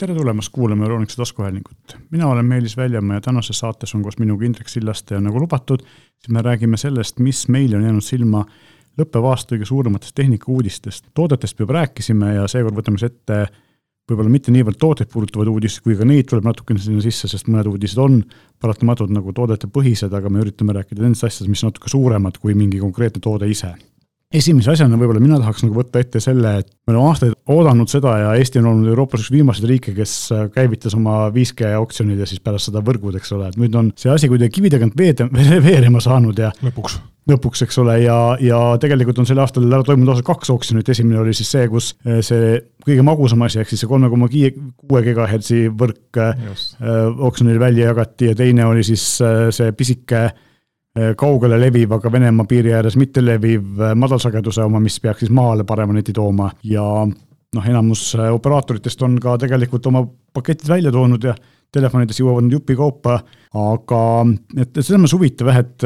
[0.00, 1.96] tere tulemast kuulama Euroonikuse taskuhäälingut.
[2.10, 5.82] mina olen Meelis Väljamaa ja tänases saates on koos minuga Indrek Sillaste ja nagu lubatud,
[6.18, 8.44] siis me räägime sellest, mis meile on jäänud silma
[9.00, 11.10] lõppeva aasta kõige suurematest tehnikauudistest.
[11.14, 13.42] toodetest juba rääkisime ja seekord võtame siis ette
[14.10, 17.68] võib-olla mitte niivõrd tooteid puudutavaid uudiseid, kui ka neid tuleb natukene sinna sisse, sest mõned
[17.68, 18.22] uudised on
[18.60, 23.20] paratamatult nagu toodetepõhised, aga me üritame rääkida nendest asjadest, mis natuke suuremad kui mingi konkreetne
[23.20, 23.74] toode ise
[24.30, 28.12] esimese asjana võib-olla mina tahaks nagu võtta ette selle, et me oleme aastaid oodanud seda
[28.20, 30.12] ja Eesti on olnud Euroopas üks viimaseid riike, kes
[30.54, 34.12] käivitas oma 5G oksjonid ja siis pärast seda võrgud, eks ole, et nüüd on see
[34.12, 35.24] asi kuidagi kivi tagant veed,
[35.66, 37.00] veerema saanud ja lõpuks.
[37.32, 41.18] lõpuks, eks ole, ja, ja tegelikult on sel aastal ära toimunud lausa kaks oksjonit, esimene
[41.24, 42.52] oli siis see, kus äh, see
[42.86, 46.46] kõige magusam asi, ehk siis see kolme koma kuue gigahertsi võrk äh,
[47.18, 50.28] oksjonil välja jagati ja teine oli siis see pisike
[51.16, 55.64] kaugele leviv, aga Venemaa piiri ääres mitte leviv äh, madalsageduse oma, mis peaks siis maale
[55.64, 56.50] parema neti tooma.
[56.66, 60.02] Ja noh, enamus äh, operaatoritest on ka tegelikult oma
[60.34, 61.34] paketid välja toonud ja
[61.70, 63.20] telefonides jõuavad nad jupikaupa,
[63.54, 64.00] aga
[64.58, 65.84] et selles mõttes huvitav jah, et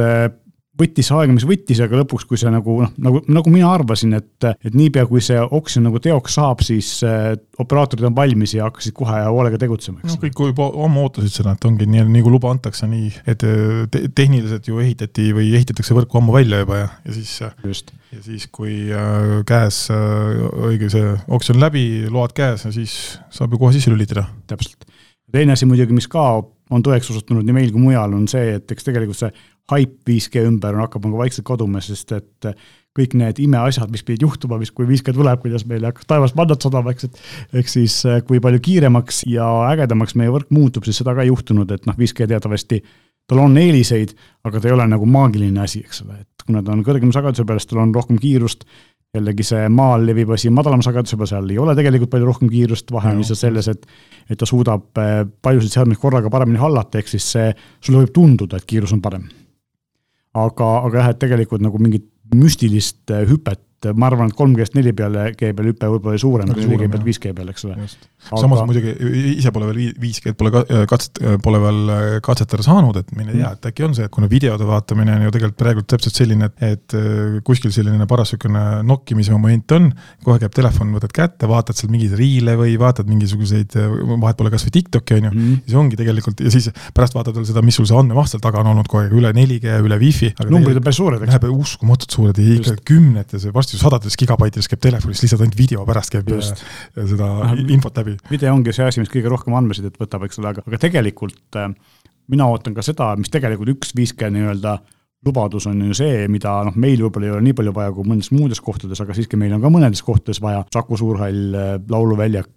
[0.81, 4.47] võttis aega, mis võttis, aga lõpuks, kui see nagu noh, nagu, nagu mina arvasin, et,
[4.67, 8.97] et niipea, kui see oksjon nagu teoks saab, siis äh, operaatorid on valmis ja hakkasid
[8.97, 12.51] kohe hoolega tegutsema, no kõik juba ammu ootasid seda, et ongi nii, nii kui luba
[12.55, 17.17] antakse, nii et te, tehniliselt ju ehitati või ehitatakse võrku ammu välja juba ja, ja
[17.19, 17.37] siis.
[17.65, 17.95] just.
[18.15, 22.99] ja siis, kui äh, käes äh, õige see oksjon läbi, load käes, siis
[23.35, 24.27] saab ju kohe sisse lülitada.
[24.51, 24.89] täpselt.
[25.35, 26.25] Teine asi muidugi, mis ka
[26.73, 29.31] on tõeks osutunud nii meil kui mujal, on see, et eks tegelikult see
[29.73, 32.49] haip 5G ümber on, hakkab nagu vaikselt kaduma, sest et
[32.95, 36.63] kõik need imeasjad, mis pidid juhtuma, mis, kui 5G tuleb, kuidas meile hakkab taevas mandad
[36.63, 37.97] sadama, eks, et ehk siis
[38.29, 41.99] kui palju kiiremaks ja ägedamaks meie võrk muutub, siis seda ka ei juhtunud, et noh,
[41.99, 42.81] 5G teatavasti
[43.29, 44.13] tal on eeliseid,
[44.45, 47.47] aga ta ei ole nagu maagiline asi, eks ole, et kuna ta on kõrgema sageduse
[47.49, 48.67] peal, siis tal on rohkem kiirust
[49.15, 52.91] jällegi see maal leviv asi madalama sageduse peal, seal ei ole tegelikult palju rohkem kiirust,
[52.93, 53.87] vahe on lihtsalt selles, et
[54.31, 54.87] et ta suudab
[55.43, 57.51] paljusid seadmeid korraga paremini hallata, ehk siis see,
[57.85, 59.27] sulle võib tunduda, et kiirus on parem.
[60.35, 64.79] Aga, aga jah, et tegelikult nagu mingit müstilist äh, hüpet et ma arvan, et 3G-st
[64.79, 67.77] 4G peale hüpe võib-olla oli suurem kui 4G pealt 5G peale, eks ole.
[67.77, 68.41] Aga...
[68.41, 68.95] samas muidugi
[69.35, 70.53] ise pole veel 5G-d pole
[70.91, 74.31] katset, pole veel äh, katsetada saanud, et mine tea, et äkki on see, et kuna
[74.31, 78.65] videode vaatamine on ju tegelikult praegu täpselt selline, et, et äh, kuskil selline paras niisugune
[78.89, 79.91] nokkimise moment on,
[80.25, 84.53] kohe käib telefon, võtad kätte, vaatad seal mingeid riile või vaatad mingisuguseid, äh, vahet pole
[84.55, 85.63] kas või TikTok'i on ju mm, -hmm.
[85.67, 88.63] siis ongi tegelikult ja siis pärast vaatad veel seda, mis sul see andmemaht seal taga
[88.63, 90.33] on olnud kogu aeg, üle 4G, üle wifi.
[90.49, 91.35] numbrid on päris suured, eks.
[91.35, 96.29] Läheb uskumatult suured ikka kümnetes, varsti sadades gigabaitides käib telefonis, lihtsalt ainult video pärast käib
[96.29, 96.65] Just.
[96.95, 98.17] Äh, seda no, infot läbi.
[98.31, 101.71] video ongi see asi, mis kõige rohkem andmesidet võtab, eks ole, aga, aga tegelikult äh,
[102.33, 104.77] mina ootan ka seda, mis tegelikult üks 5G nii-öelda
[105.25, 108.29] lubadus on ju see, mida noh, meil võib-olla ei ole nii palju vaja kui mõnedes
[108.35, 112.53] muudes kohtades, aga siiski meil on ka mõnedes kohtades vaja, Saku Suurhall, äh, Lauluväljak,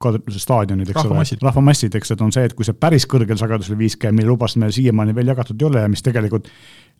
[0.00, 4.12] staadionid, eks ole, rahvamassid, eks, et on see, et kui see päris kõrgel sagedusel 5G,
[4.16, 6.48] mille lubas meil siiamaani veel jagatud ei ole ja mis tegelikult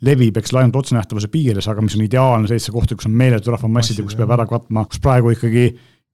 [0.05, 3.55] levib, eks ole, ainult otsenähtavuse piires, aga mis on ideaalne sellisesse kohta, kus on meeletu
[3.55, 5.65] rahvamassid ja kus peab ära katma, kus praegu ikkagi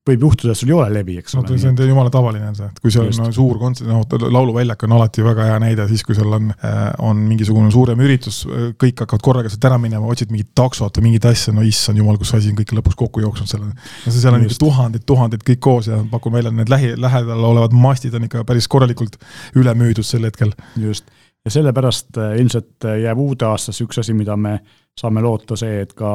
[0.06, 1.58] võib juhtuda, et sul ei ole levi, eks ole no,.
[1.58, 4.84] see on jumala tavaline on see, et kui seal on no, suur kontsert, noh, lauluväljak
[4.86, 8.42] on alati väga hea näide, siis kui seal on, äh, on mingisugune suurem üritus,
[8.80, 12.18] kõik hakkavad korraga sealt ära minema, otsid mingit taksot või mingit asja, no issand jumal,
[12.22, 13.72] kus asi on kõik lõpuks kokku jooksnud selle.
[13.72, 17.50] no see seal on ikka tuhanded, tuhanded kõik koos ja pakun välja, need lähi, lähedal
[17.50, 19.18] olevad mastid on ikka päris korralikult
[19.58, 20.54] üle müüdud sel hetkel.
[20.78, 21.10] just
[21.46, 24.58] ja sellepärast äh, ilmselt äh, jääb uude aastasse üks asi, mida me
[24.98, 26.10] saame loota, see, et ka,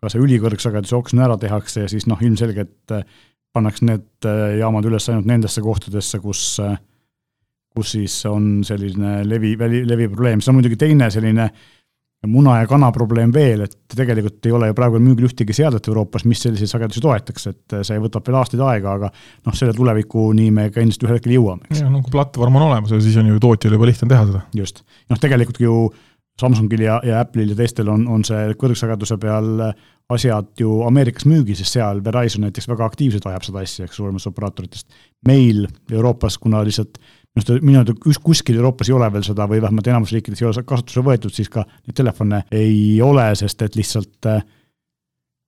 [0.00, 3.04] ka see ülikõrgsageduse oksjon ära tehakse ja siis noh, ilmselgelt äh,
[3.52, 4.30] pannakse need
[4.60, 6.60] jaamad üles ainult nendesse kohtadesse, kus,
[7.74, 11.64] kus siis on selline levi, levi, leviprobleem, see on muidugi teine selline äh,
[12.26, 16.26] muna ja kana probleem veel, et tegelikult ei ole ju praegu müügil ühtegi seadet Euroopas,
[16.28, 19.10] mis selliseid sagedusi toetaks, et see võtab veel aastaid aega, aga
[19.46, 21.70] noh, selle tulevikuni me ka ilmselt ühel hetkel jõuame.
[21.72, 24.42] jah, no kui platvorm on olemas, siis on ju tootjal juba lihtne teha seda.
[24.56, 25.76] just, noh tegelikult ju
[26.40, 29.64] Samsungil ja, ja Apple'il ja teistel on, on see kõrgsageduse peal
[30.10, 32.02] asjad ju Ameerikas müügil, sest seal.
[32.04, 35.00] Verizon näiteks väga aktiivselt ajab seda asja, eks, suurematest operaatoritest.
[35.28, 36.98] meil Euroopas, kuna lihtsalt
[37.62, 41.06] minu arvates kuskil Euroopas ei ole veel seda või vähemalt enamus riikides ei ole kasutusele
[41.06, 44.42] võetud, siis ka neid telefone ei ole, sest et lihtsalt äh,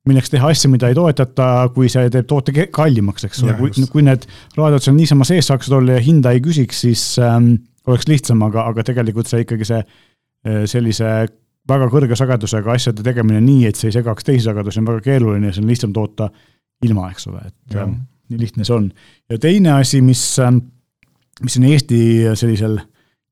[0.07, 4.07] milleks teha asja, mida ei toetata, kui see teeb toote kallimaks, eks ole, kui, kui
[4.07, 4.29] need
[4.59, 7.55] raadiod seal niisama sees saaksid olla ja hinda ei küsiks, siis ähm,
[7.87, 9.99] oleks lihtsam, aga, aga tegelikult see ikkagi see äh,
[10.43, 11.09] sellise
[11.69, 15.51] väga kõrge sagedusega asjade tegemine nii, et see ei segaks teisi sagedusi, on väga keeruline
[15.51, 16.27] ja see on lihtsam toota
[16.83, 17.85] ilma, eks ole, et ja.
[17.85, 18.01] ähm,
[18.33, 18.89] nii lihtne see on.
[19.31, 20.59] ja teine asi, mis ähm,
[21.43, 22.01] mis on Eesti
[22.35, 22.79] sellisel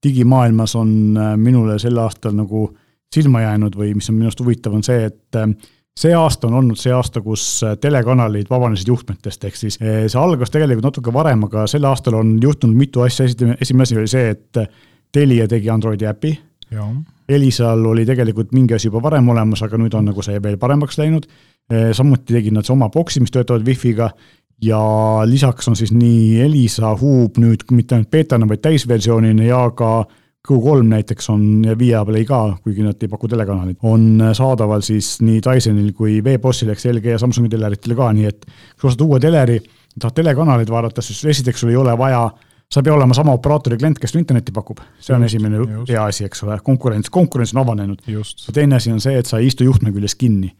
[0.07, 2.71] digimaailmas on äh, minule sel aastal nagu
[3.15, 5.51] silma jäänud või mis on minu arust huvitav, on see, et äh,
[5.99, 10.87] see aasta on olnud see aasta, kus telekanalid vabanesid juhtmetest, ehk siis see algas tegelikult
[10.87, 14.63] natuke varem, aga sel aastal on juhtunud mitu asja, esimene asi oli see, et
[15.11, 16.29] Telia tegi Androidi äpi.
[17.31, 20.99] Elisal oli tegelikult mingi asi juba varem olemas, aga nüüd on nagu see veel paremaks
[20.99, 21.27] läinud.
[21.71, 24.11] Eh, samuti tegid nad oma boksi, mis töötavad wifi'ga.
[24.63, 24.81] Ja
[25.25, 30.05] lisaks on siis nii Elisa Hub nüüd mitte ainult beetana, vaid täisversioonina ja ka
[30.49, 35.41] Q3 näiteks on ja Viaplay ka, kuigi nad ei paku telekanalit, on saadaval siis nii
[35.45, 38.47] Dysonil kui VBossil ehk LG ja Samsungi teleritel ka, nii et
[38.81, 39.59] kui ostad uue teleri,
[39.99, 42.25] tahad telekanaleid vaadata, siis esiteks sul ei ole vaja
[42.71, 45.59] sa ei pea olema sama operaatori klient, kes sulle internetti pakub, see on just, esimene
[45.59, 45.91] just.
[45.91, 48.03] hea asi, eks ole, konkurents, konkurents on avanenud.
[48.07, 48.23] ja
[48.55, 50.53] teine asi on see, et sa ei istu juhtme küljes kinni.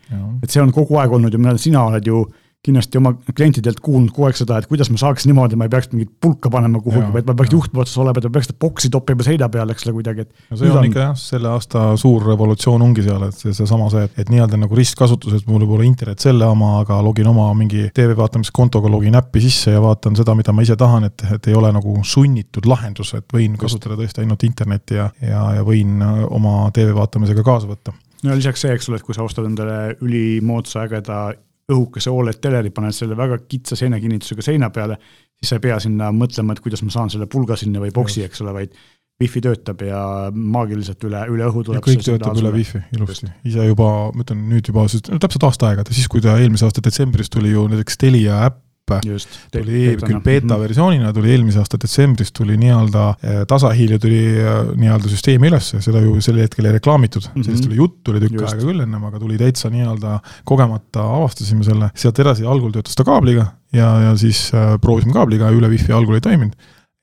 [0.43, 2.25] et see on kogu aeg olnud ju, sina oled ju
[2.61, 5.89] kindlasti oma klientidelt kuulnud kogu aeg seda, et kuidas ma saaks niimoodi, ma ei peaks
[5.95, 8.91] mingit pulka panema kuhugi, vaid ma peaks juhtme otsas olema, et ma peaks seda boksi
[8.93, 10.43] toppima seina peale, eks ole, kuidagi, et.
[10.51, 14.05] see on, on ikka jah, selle aasta suur revolutsioon ongi seal, et see, seesama see,
[14.11, 17.87] et, et nii-öelda nagu ristkasutus, et mul pole internet selle oma, aga login oma mingi
[17.97, 21.57] tv vaatamiskontoga, login äppi sisse ja vaatan seda, mida ma ise tahan, et, et ei
[21.57, 26.25] ole nagu sunnitud lahendus, et võin kasutada tõesti ainult internetti ja, ja, ja võin äh,
[26.29, 27.97] oma tv vaatamisega kaasa võtta
[28.27, 31.31] no lisaks see, eks ole, et kui sa ostad endale ülimoodsa ägeda
[31.71, 34.99] õhukese Oled teleri, paned selle väga kitsa seenekinnitusega seina peale,
[35.39, 38.25] siis sa ei pea sinna mõtlema, et kuidas ma saan selle pulga sinna või boksi,
[38.27, 38.81] eks ole, vaid
[39.21, 40.01] wifi töötab ja
[40.33, 41.85] maagiliselt üle, üle õhu tuleb.
[41.85, 45.71] kõik töötab üle wifi ilusti, ise juba, ma ütlen nüüd juba, sest no täpselt aasta
[45.71, 48.65] aega, siis kui ta eelmise aasta detsembris tuli ju näiteks Telia äpp
[49.07, 50.63] Just, tuli küll beeta mhm.
[50.65, 54.51] versioonina, tuli eelmise aasta detsembris tuli nii-öelda eh, tasahiilja tuli eh,
[54.81, 57.47] nii-öelda süsteemi ülesse, seda ju sel hetkel ei reklaamitud mm, -hmm.
[57.49, 58.53] sellest oli juttu, oli tükk Just.
[58.53, 63.07] aega küll ennem, aga tuli täitsa nii-öelda kogemata avastasime selle, sealt edasi algul töötas ta
[63.07, 63.47] kaabliga
[63.77, 66.57] ja, ja siis äh, proovisime kaabliga üle wifi algul ei toiminud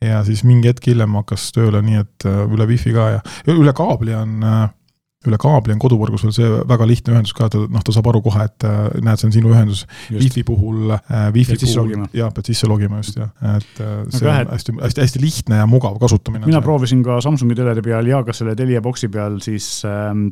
[0.04, 4.14] ja siis mingi hetk hiljem hakkas tööle nii, et üle wifi ka ja üle kaabli
[4.14, 4.68] on äh,
[5.30, 8.22] üle kaabli on koduvõrgus veel see väga lihtne ühendus ka, ta noh, ta saab aru
[8.26, 9.84] kohe, et äh, näed, see on sinu ühendus.
[10.14, 14.34] Wi-Fi puhul äh,, Wi-Fi puhul, jah, pead sisse logima just jah, et äh, see Aga
[14.48, 16.46] on hästi, hästi, hästi lihtne ja mugav kasutamine.
[16.48, 20.30] mina proovisin ka Samsungi teleri peal ja ka selle Telia boksi peal siis ähm,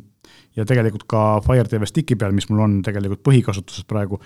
[0.56, 4.20] ja tegelikult ka Fire TV Sticki peal, mis mul on tegelikult põhikasutuses praegu,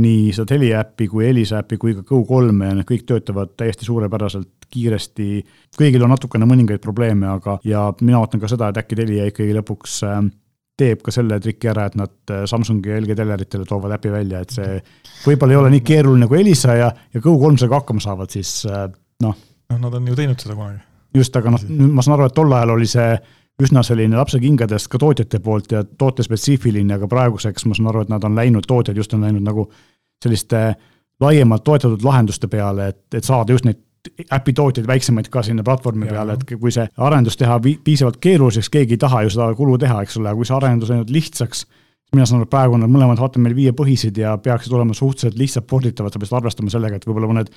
[0.00, 3.86] nii seda Telia äppi kui Elisa äppi kui ka Go3-e ja need kõik töötavad täiesti
[3.86, 5.28] suurepäraselt, kiiresti,
[5.78, 9.54] kõigil on natukene mõningaid probleeme, aga, ja mina ootan ka seda, et äkki Telia ikkagi
[9.60, 10.24] lõpuks äh,
[10.78, 14.42] teeb ka selle triki ära, et nad äh, Samsungi ja LG teleritele toovad äpi välja,
[14.42, 14.80] et see
[15.26, 18.88] võib-olla ei ole nii keeruline kui Elisa ja, ja Go3-sega hakkama saavad, siis äh,
[19.22, 19.38] noh.
[19.70, 20.82] noh, nad on ju teinud seda kunagi.
[21.14, 23.08] just, aga noh, ma saan aru, et tol ajal oli see
[23.62, 28.24] üsna selline lapsekingadest ka tootjate poolt ja tootespetsiifiline, aga praeguseks ma saan aru, et nad
[28.26, 29.68] on läinud, tootjad just on läinud nagu
[30.24, 30.72] selliste
[31.22, 33.78] laiemalt toetatud lahenduste peale, et, et saada just neid
[34.34, 39.00] äpitootjaid väiksemaid ka sinna platvormi peale, et kui see arendus teha piisavalt keeruliseks, keegi ei
[39.00, 41.64] taha ju seda kulu teha, eks ole, aga kui see arendus ainult lihtsaks,
[42.12, 45.70] mina saan aru, et praegu nad mõlemad meil viie põhised ja peaksid olema suhteliselt lihtsalt
[45.70, 47.54] porditavad, sa pead arvestama sellega, et võib-olla mõned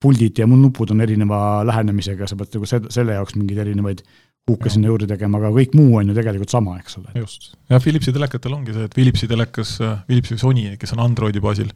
[0.00, 4.04] puldid ja nupud on erineva lähenemisega, sa pead nagu selle jaoks mingeid erinevaid
[4.48, 7.12] huuke sinna juurde tegema, aga kõik muu on ju tegelikult sama, eks ole.
[7.20, 9.76] just, ja Philipsi telekatel ongi see, et Philipsi telekas,
[10.08, 11.70] Philipsi või Sony, kes on Androidi baasil,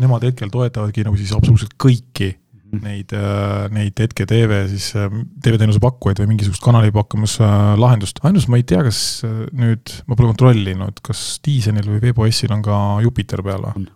[0.00, 2.84] nemad hetkel toetavadki nagu siis absoluutselt kõiki mm -hmm.
[2.84, 5.10] neid, äh, neid hetke TV siis, äh,
[5.44, 8.20] TV-teenuse pakkujaid või mingisugust kanali pakkumislahendust.
[8.22, 12.62] ainus, ma ei tea, kas äh, nüüd, ma pole kontrollinud, kas Diisenil või VBS-il on
[12.62, 13.88] ka Jupiter peal või?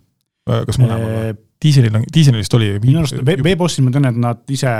[0.46, 1.38] kas mõlemal või?
[1.64, 2.70] Diiselil on, diiselil vist oli.
[2.82, 4.70] minu arust V-Bossil ma tean, et nad ise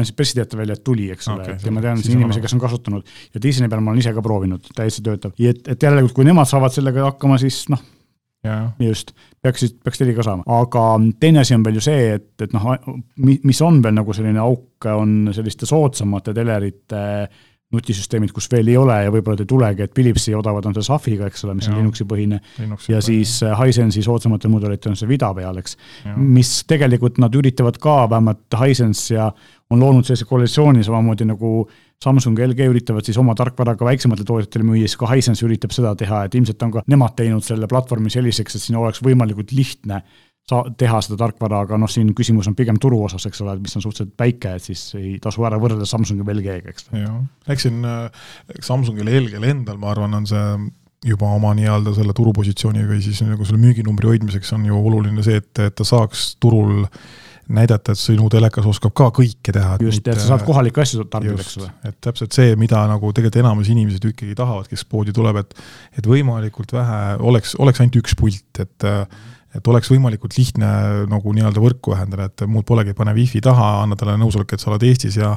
[0.00, 2.62] andsid pressiteate välja, et tuli, eks ole okay,, et ja ma tean inimesi, kes on
[2.62, 3.16] kasutanud.
[3.34, 6.48] ja diiseli peal ma olen ise ka proovinud, täiesti töötab, et, et järelikult, kui nemad
[6.48, 7.84] saavad sellega hakkama, siis noh.
[8.82, 9.12] just,
[9.44, 10.86] peaksid, peaks teil ka saama, aga
[11.22, 12.72] teine asi on veel ju see, et, et noh,
[13.20, 17.40] mis on veel nagu selline auk, on selliste soodsamate telerite äh,
[17.72, 21.28] nutisüsteemid, kus veel ei ole ja võib-olla ei tulegi, et Philipsi odavad on see Safiga,
[21.30, 21.74] eks ole, mis ja.
[21.74, 22.40] on Linuxi põhine
[22.88, 25.78] ja siis äh, Hisense'i soodsamatel mudelitel on see Vida peal, eks.
[26.16, 29.30] mis tegelikult nad üritavad ka, vähemalt Hisense ja
[29.72, 31.62] on loonud sellise koalitsiooni samamoodi nagu
[32.02, 35.94] Samsung ja LG üritavad siis oma tarkvaraga väiksematele tootjatele müüa, siis ka Hisense üritab seda
[35.98, 40.02] teha, et ilmselt on ka nemad teinud selle platvormi selliseks, et siin oleks võimalikult lihtne
[40.50, 43.74] saa-, teha seda tarkvara, aga noh, siin küsimus on pigem turu osas, eks ole, mis
[43.78, 46.90] on suhteliselt väike, et siis ei tasu ära võrrelda Samsungi või LG-ga, eks.
[46.96, 47.18] jah,
[47.52, 47.82] eks siin
[48.60, 50.46] Samsungil ja LG-l endal, ma arvan, on see
[51.02, 55.40] juba oma nii-öelda selle turupositsiooni või siis nagu selle müüginumbri hoidmiseks on ju oluline see,
[55.42, 56.86] et, et ta saaks turul
[57.52, 59.74] näidata, et sinu telekas oskab ka kõike teha.
[59.82, 61.72] just, et sa saad kohalikke asju tarbida, eks ole.
[61.90, 65.58] et täpselt see, mida nagu tegelikult enamus inimesed ikkagi tahavad, kes poodi tuleb, et
[65.98, 68.88] et võimalikult vähe oleks, oleks ainult üks pult, et
[69.56, 70.68] et oleks võimalikult lihtne
[71.10, 74.72] nagu nii-öelda võrku ühendada, et muud polegi, pane wifi taha, anna talle nõusolek, et sa
[74.72, 75.34] oled Eestis ja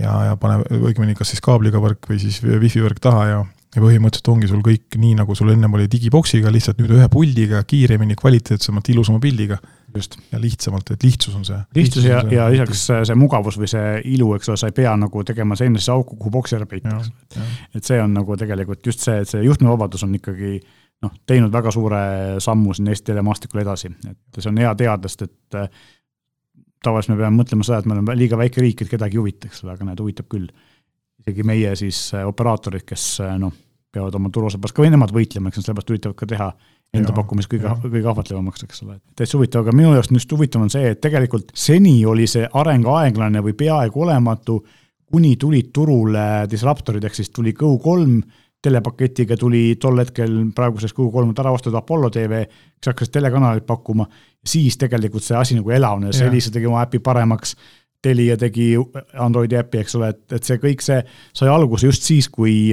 [0.00, 3.82] ja, ja pane õigemini kas siis kaabliga võrk või siis wifi võrk taha ja ja
[3.82, 8.16] põhimõtteliselt ongi sul kõik nii, nagu sul ennem oli digiboksiga, lihtsalt nüüd ühe puldiga, kiiremini,
[8.18, 9.60] kvaliteetsemalt, ilusama pildiga.
[9.96, 10.16] Just.
[10.32, 11.58] ja lihtsamalt, et lihtsus on see.
[11.74, 15.24] lihtsus ja, ja lisaks see mugavus või see ilu, eks ole, sa ei pea nagu
[15.26, 17.48] tegema seinasesse auku, kuhu boksi ära peita, eks ole.
[17.74, 20.58] et see on nagu tegelikult just see, et see juhtmevabadus on ikkagi
[21.04, 22.02] noh, teinud väga suure
[22.42, 25.70] sammu siin Eesti telemaastikul edasi, et see on hea teada, sest et äh,
[26.84, 29.48] tavaliselt me peame mõtlema seda, et me oleme liiga väike riik, et kedagi ei huvita,
[29.50, 30.50] eks ole, aga näed, huvitab küll.
[31.20, 33.52] isegi meie siis äh, operaatorid, kes äh, noh,
[33.92, 36.50] peavad oma turuosa pärast ka nemad võitlema, eks nad sellepärast üritavad ka teha
[36.96, 38.98] enda pakkumist kõige, kõige ahvatlevamaks, eks ole.
[39.18, 42.88] täitsa huvitav, aga minu jaoks just huvitav on see, et tegelikult seni oli see areng
[42.90, 44.58] aeglane või peaaegu olematu,
[45.10, 48.20] kuni tulid turule disruptorid, ehk siis tuli Go3
[48.62, 52.42] telepaketiga tuli tol hetkel praeguseks Go3 ära ostetud Apollo tv,
[52.76, 54.06] kes hakkas telekanaleid pakkuma,
[54.44, 57.56] siis tegelikult see asi nagu elavnes, Elisa tegi oma äpi paremaks,
[58.00, 58.72] Telia tegi
[59.20, 61.02] Androidi äpi, eks ole, et, et see kõik see
[61.36, 62.72] sai alguse just siis, kui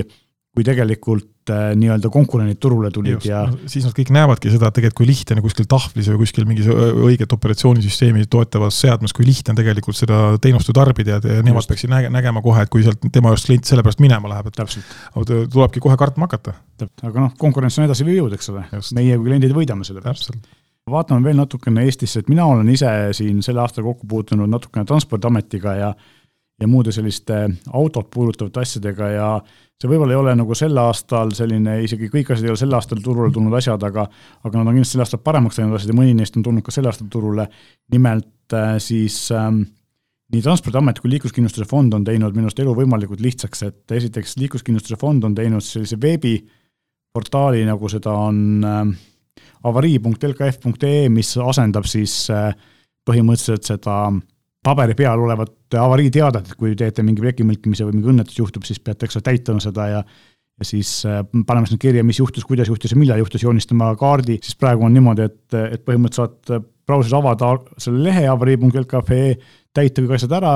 [0.57, 4.71] kui tegelikult äh, nii-öelda konkurendid turule tulid Just, ja no, siis nad kõik näevadki seda,
[4.71, 9.53] et tegelikult kui lihtne kuskil tahvlis või kuskil mingis õiget operatsioonisüsteemi toetavas seadmes, kui lihtne
[9.53, 13.05] on tegelikult seda teenust ju tarbida ja nemad peaksid näge-, nägema kohe, et kui sealt
[13.13, 14.95] tema just klient sellepärast minema läheb, et täpselt.
[15.13, 16.57] tulebki kohe kartma hakata.
[17.05, 18.65] aga noh, konkurents on edasiviiv jõud, eks ole,
[18.97, 20.33] meie kui kliendid võidame selle pärast.
[20.89, 25.73] Vaatame veel natukene Eestisse, et mina olen ise siin sel aastal kokku puutunud natukene Transpordiametiga
[25.75, 25.89] ja
[26.61, 29.29] ja muude selliste autot puudutavate asjadega ja
[29.77, 33.01] see võib-olla ei ole nagu sel aastal selline, isegi kõik asjad ei ole sel aastal
[33.03, 36.15] turule tulnud asjad, aga aga nad on kindlasti sel aastal paremaks läinud asjad ja mõni
[36.17, 37.45] neist on tulnud ka sel aastal turule,
[37.93, 39.61] nimelt äh, siis ähm,
[40.33, 44.97] nii Transpordiamet kui Liikluskindlustuse Fond on teinud minu arust elu võimalikult lihtsaks, et esiteks Liikluskindlustuse
[44.99, 48.81] Fond on teinud sellise veebiportaali, nagu seda on äh,
[49.69, 52.49] avarii.lkf.ee, mis asendab siis äh,
[53.07, 54.17] põhimõtteliselt seda äh,
[54.63, 59.07] paberi peal olevat avariiteadet, et kui teete mingi plekimõlkimise või mingi õnnetus juhtub, siis peate,
[59.07, 60.01] eks ole, täitma seda ja
[60.57, 64.39] ja siis äh, paneme sinna kirja, mis juhtus, kuidas juhtus ja millal juhtus, joonistama kaardi,
[64.41, 69.21] siis praegu on niimoodi, et, et põhimõtteliselt saad brauseris avada selle lehe avarii.lkfe,
[69.75, 70.55] täita kõik asjad ära,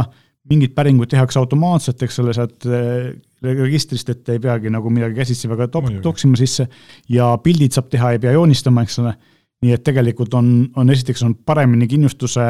[0.50, 3.12] mingid päringud tehakse automaatselt, eks ole, sealt äh,
[3.46, 6.66] registrist, et ei peagi nagu midagi käsitsi väga tok-, toksima sisse
[7.10, 9.14] ja pildid saab teha, ei pea joonistama, eks ole
[9.62, 12.46] nii et tegelikult on, on esiteks on paremini kindlustuse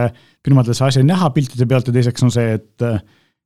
[0.45, 2.87] firmadel see asi näha piltide pealt ja teiseks on see, et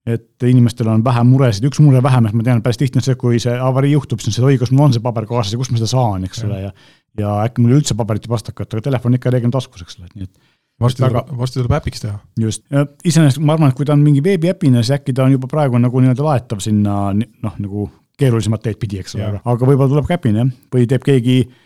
[0.05, 3.15] et inimestel on vähem muresid, üks mure vähem, et ma tean, päris tihti on see,
[3.17, 5.57] kui see avarii juhtub, siis on see, oi, kas mul on see paber kaasas ja
[5.57, 6.75] kust ma seda saan, eks ole, ja
[7.17, 10.27] ja äkki mul üldse paberit ei pastakat, aga telefon ikka reeglina taskus, eks ole, nii
[10.27, 10.53] et
[10.83, 12.19] varsti tuleb, varsti tuleb äpiks teha.
[12.43, 12.65] just,
[13.07, 15.79] iseenesest ma arvan, et kui ta on mingi veebiäpina, siis äkki ta on juba praegu
[15.81, 20.19] nagu nii-öelda laetav sinna noh, nagu keerulisemat teed pidi, eks ole, aga võib-olla tuleb ka
[20.19, 21.64] äpina jah, või teeb keegi äh,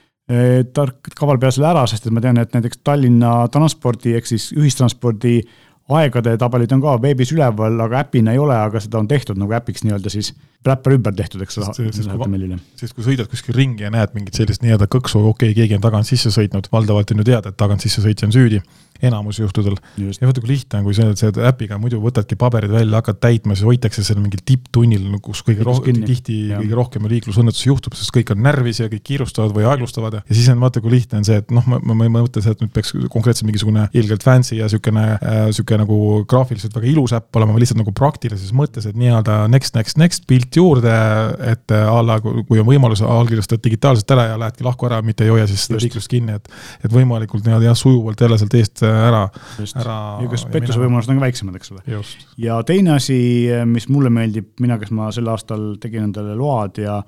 [0.74, 4.52] tark kaval pea selle ära, sest et ma tean, et näiteks Tallinna transpordi ehk siis
[4.54, 5.40] ühistranspordi
[5.90, 9.56] aegade tabelid on ka veebis üleval, aga äpina ei ole, aga seda on tehtud nagu
[9.58, 12.60] äpiks nii-öelda siis pläpper ümber tehtud, eks ole.
[12.80, 15.86] sest kui sõidad kuskil ringi ja näed mingit sellist nii-öelda kõksu, okei okay,, keegi on
[15.86, 18.62] tagant sisse sõitnud, valdavalt on ju teada, et tagant sissesõitja on süüdi
[19.02, 19.78] enamus juhtudel.
[19.98, 23.56] ja vaata, kui lihtne on, kui sa sa äpiga muidu võtadki paberid välja, hakkad täitma,
[23.56, 26.60] siis hoitakse seal mingil tipptunnil, kus kõige rohkem, tihti ja.
[26.60, 30.36] kõige rohkem liiklusõnnetusi juhtub, sest kõik on närvis ja kõik kiirustavad või aeglustavad ja, ja
[30.36, 32.58] siis on vaata, kui lihtne on see, et noh, ma, ma, ma ei mõtle seda,
[32.58, 37.14] et nüüd peaks konkreetselt mingisugune ilgelt fancy ja niisugune äh,, niisugune nagu graafiliselt väga ilus
[37.18, 40.96] äpp olema, lihtsalt nagu praktilises mõttes, et nii-öelda next, next, next pilt juurde,
[41.52, 45.34] et a la kui on võimalus, allkirjastad digitaalselt ära ja lähedki lahku ära, mitte ei
[45.34, 46.52] hoia siis seda liiklust kinni, et
[46.86, 49.24] et võimalikult nii-öelda jah, sujuvalt jälle sealt eest ära,
[49.70, 49.98] ära.
[50.20, 52.04] niisugused pettuse võimalused on ka väiksemad, eks ole.
[52.42, 53.20] ja teine asi,
[53.70, 57.02] mis mulle meeldib, mina, kes ma sel aastal tegin endale load ja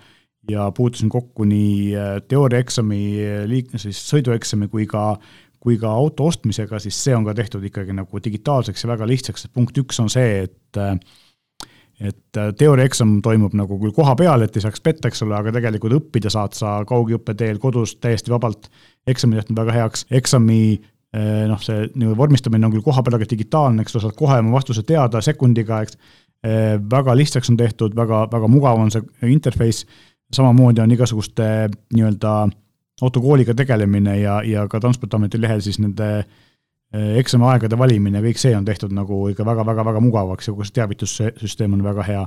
[0.49, 3.01] ja puutusin kokku nii äh, teooriaeksami,
[3.45, 5.13] liik-, siis sõidueksami kui ka
[5.61, 9.45] kui ka auto ostmisega, siis see on ka tehtud ikkagi nagu digitaalseks ja väga lihtsaks,
[9.45, 10.95] et punkt üks on see, et äh,
[12.01, 15.53] et äh, teooriaeksam toimub nagu küll koha peal, et ei saaks petta, eks ole, aga
[15.53, 18.71] tegelikult õppida saad sa kaugõppe teel kodus täiesti vabalt.
[19.07, 20.61] eksami tehtud väga heaks, eksami
[21.11, 24.53] Eh, noh, see nii-öelda vormistamine on küll kohapeal, aga digitaalne, eks sa saad kohe oma
[24.55, 25.97] vastuse teada sekundiga, eks.
[26.41, 29.83] Eh, väga lihtsaks on tehtud, väga, väga mugav on see interface,
[30.33, 31.47] samamoodi on igasuguste
[31.91, 32.31] nii-öelda
[33.01, 38.65] autokooliga tegelemine ja, ja ka Transpordiameti lehel siis nende eh, eksamiaegade valimine, kõik see on
[38.67, 42.25] tehtud nagu ikka väga-väga-väga mugavaks ja kogu see teavitussüsteem on väga hea.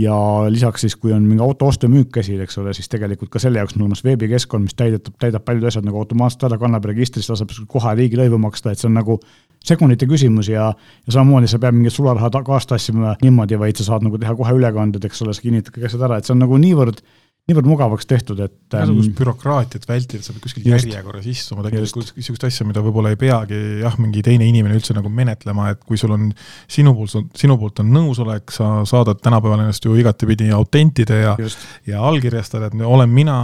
[0.00, 0.14] Ja
[0.52, 3.40] lisaks siis, kui on mingi auto ostu ja müük käsil, eks ole, siis tegelikult ka
[3.40, 7.30] selle jaoks on olemas veebikeskkond, mis täidetab, täidab paljud asjad nagu automaatselt ära, kannab registrist,
[7.32, 9.16] laseb kohe riigilõivu maksta, et see on nagu
[9.64, 10.68] sekundite küsimus ja,
[11.06, 14.52] ja samamoodi sa pead mingit sularaha kaasa tassima niimoodi, vaid sa saad nagu teha kohe
[14.58, 17.00] ülekanded, eks ole, sa kinnitad kõik asjad ära, et see on nagu niivõrd
[17.46, 22.46] niivõrd mugavaks tehtud, et igasugust ähm, bürokraatiat vältida, sa pead kuskil järjekorras istuma, tegelikult niisugust
[22.48, 26.16] asja, mida võib-olla ei peagi jah, mingi teine inimene üldse nagu menetlema, et kui sul
[26.16, 26.24] on
[26.66, 31.62] sinu poolt, sinu poolt on nõusolek, sa saadad tänapäeval ennast ju igatepidi autentida ja just.
[31.86, 33.36] ja allkirjastada, et olen mina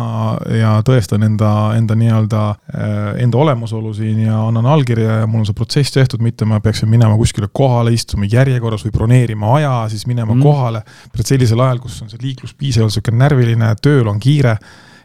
[0.50, 2.42] ja tõestan enda, enda nii-öelda,
[2.74, 6.58] äh, enda olemasolu siin ja annan allkirja ja mul on see protsess tehtud, mitte ma
[6.64, 10.42] peaksin minema kuskile kohale, istuma järjekorras või broneerima aja, siis minema mm.
[10.42, 10.82] kohale,
[11.22, 14.56] sellisel ajal, kus on see liiklus piisavalt niisugune närviline, töö tööl on kiire,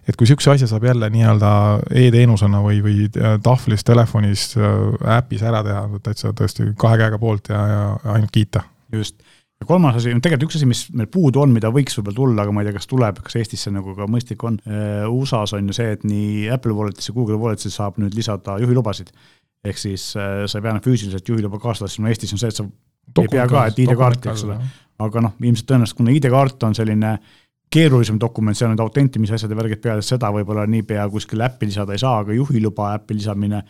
[0.07, 1.51] et kui niisuguse asja saab jälle nii-öelda
[2.03, 7.51] e-teenusena või, või äh, tahvlis, telefonis, äh, äpis ära teha, täitsa tõesti kahe käega poolt
[7.51, 7.81] ja, ja
[8.13, 8.63] ainult kiita.
[8.93, 9.19] just,
[9.59, 12.55] ja kolmas asi, tegelikult üks asi, mis meil puudu on, mida võiks võib-olla tulla, aga
[12.55, 15.67] ma ei tea, kas tuleb, kas Eestis see nagu ka mõistlik on, äh, USA-s on
[15.67, 19.11] ju see, et nii Apple Walletisse, Google Walletisse saab nüüd lisada juhilubasid.
[19.67, 22.63] ehk siis sa ei pea enam füüsiliselt juhiluba kaasa laskma, Eestis on see, et sa
[23.07, 24.55] Dokun ei pea ka, et ID-kaarti, eks ole.
[25.03, 27.35] aga noh, ilmselt tõenäoliselt, kuna ID-kaart on selline äh,
[27.73, 31.95] keerulisem dokument, seal need autentimise asjad ja värgid peale, seda võib-olla niipea kuskile äppi lisada
[31.95, 33.61] ei saa, aga juhiluba äppi lisamine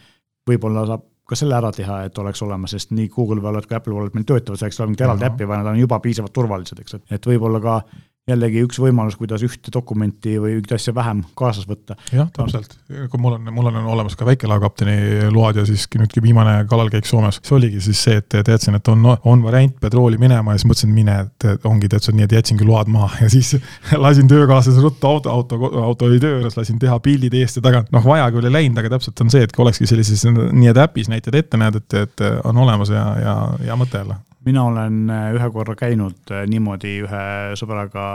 [0.48, 3.96] võib-olla saab ka selle ära teha, et oleks olemas, sest nii Google Wallet kui Apple
[3.96, 6.80] Wallet meil töötavad, selleks ei ole mingit eraldi äppi, vaid nad on juba piisavalt turvalised,
[6.84, 7.82] eks, et, et võib-olla ka
[8.28, 11.96] jällegi üks võimalus, kuidas ühte dokumenti või ühte asja vähem kaasas võtta.
[12.12, 12.76] jah, täpselt,
[13.12, 17.40] kui mul on, mul on olemas ka väikelaevakapteni load ja siis nüüdki viimane kalalkäik Soomes,
[17.44, 20.92] see oligi siis see, et teadsin, et on, on variant petrooli minema ja siis mõtlesin,
[20.92, 23.24] et mine, et ongi täitsa nii, et jätsingi load maha.
[23.24, 23.56] Ja siis
[24.06, 27.92] lasin töökaaslase ruttu auto, auto, auto oli töö juures, lasin teha pildid eest ja tagant,
[27.96, 31.08] noh, vaja küll ei läinud, aga täpselt on see, et kui olekski sellises nii-öelda äpis
[31.12, 35.28] näited ette näed, et, et on olemas ja, ja hea mõte jälle mina olen äh,
[35.36, 37.26] ühe korra käinud äh, niimoodi ühe
[37.60, 38.08] sõbraga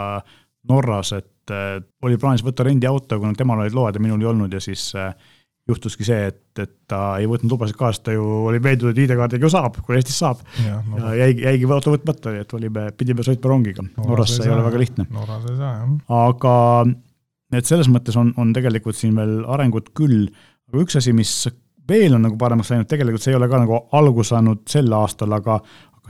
[0.71, 4.53] Norras, et äh, oli plaanis võtta rendiauto, kuna temal olid load ja minul ei olnud
[4.55, 4.91] ja siis
[5.69, 9.47] juhtuski see, et, et ta ei võtnud lubasid kaasa, ta ju oli veendunud, et ID-kaardiga
[9.47, 10.41] ju saab, kui Eestis saab.
[10.65, 10.99] ja, no.
[11.05, 13.85] ja jäigi, jäigi auto võtmata, nii et olime, pidime sõitma rongiga.
[14.01, 15.07] Norrasse ei ole väga lihtne.
[15.15, 15.93] Norras ei saa, jah.
[16.19, 16.57] aga
[17.59, 20.27] et selles mõttes on, on tegelikult siin veel arengut küll,
[20.73, 21.31] aga üks asi, mis
[21.89, 25.35] veel on nagu paremaks läinud, tegelikult see ei ole ka nagu alguse saanud sel aastal,
[25.37, 25.61] aga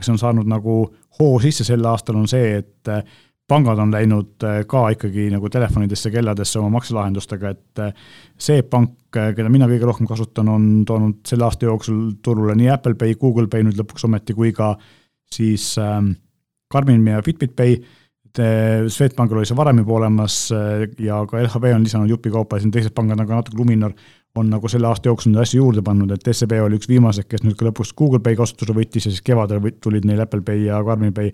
[0.05, 0.79] see on saanud nagu
[1.19, 3.03] hoo sisse sel aastal, on see, et äh,
[3.49, 8.05] pangad on läinud äh, ka ikkagi nagu telefonidesse, kelladesse oma makselahendustega, et äh,
[8.39, 12.97] see pank, keda mina kõige rohkem kasutan, on toonud selle aasta jooksul turule nii Apple
[12.99, 14.73] Pay, Google Pay nüüd lõpuks ometi, kui ka
[15.33, 16.15] siis ähm,
[16.73, 17.77] Karmin ja Fitbit Pay.
[18.33, 22.95] Swedbankil oli see varem juba olemas ja ka LHV on lisanud jupikaupa ja siin teised
[22.97, 23.93] pangad nagu natuke Luminor
[24.35, 27.43] on nagu selle aasta jooksul neid asju juurde pannud, et SEB oli üks viimaseid, kes
[27.45, 30.79] nüüd ka lõpuks Google Pay kasutusele võttis ja siis kevadel tulid neil Apple Pay ja
[30.85, 31.33] Karmi Pay.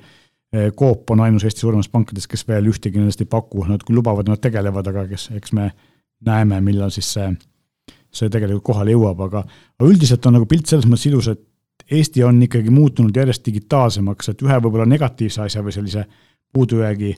[0.50, 4.00] Eh, Coop on ainus Eesti suuremast pankadest, kes veel ühtegi nendest ei paku, nad küll
[4.00, 5.70] lubavad, nad tegelevad, aga kes, eks me
[6.26, 7.28] näeme, millal siis see,
[8.12, 9.44] see tegelikult kohale jõuab, aga
[9.86, 11.46] üldiselt on nagu pilt selles mõttes ilus, et
[11.90, 16.04] Eesti on ikkagi muutunud järjest digitaalsemaks, et ühe võib-olla negatiivse asja või sellise
[16.54, 17.14] puudujäägi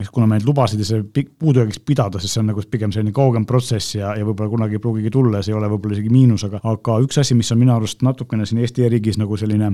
[0.00, 1.04] ehk kuna me neid lubasid ei saa
[1.40, 4.82] puudujäägiks pidada, sest see on nagu pigem selline kaugem protsess ja, ja võib-olla kunagi ei
[4.84, 7.62] pruugigi tulla ja see ei ole võib-olla isegi miinus, aga, aga üks asi, mis on
[7.62, 9.72] minu arust natukene siin Eesti e-riigis nagu selline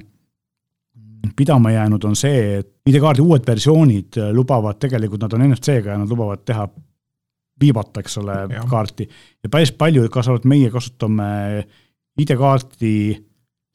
[1.36, 6.10] pidama jäänud, on see, et ID-kaardi uued versioonid lubavad, tegelikult nad on NFC-ga ja nad
[6.10, 6.68] lubavad teha
[7.62, 8.36] viibata, eks ole,
[8.70, 9.08] kaarti.
[9.42, 11.28] ja päris palju, kaasa arvatud meie kasutame
[12.18, 12.94] ID-kaarti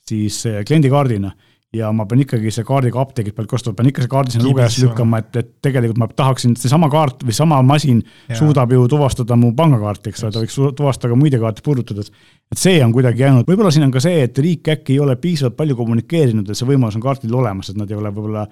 [0.08, 1.32] siis kliendikaardina
[1.78, 4.86] ja ma pean ikkagi see kaardiga apteegist pealt kostma, pean ikka see kaardi sinna lugejasse
[4.86, 8.38] lükkama, et, et tegelikult ma tahaksin, seesama kaart või sama masin ja.
[8.40, 12.12] suudab ju tuvastada mu pangakaarti, eks ole, ta võiks tuvastada ka muide kaarte puudutades.
[12.52, 15.18] et see on kuidagi jäänud, võib-olla siin on ka see, et riik äkki ei ole
[15.22, 18.48] piisavalt palju kommunikeerinud, et see võimalus on kaartidel olemas, et nad ei ole võib-olla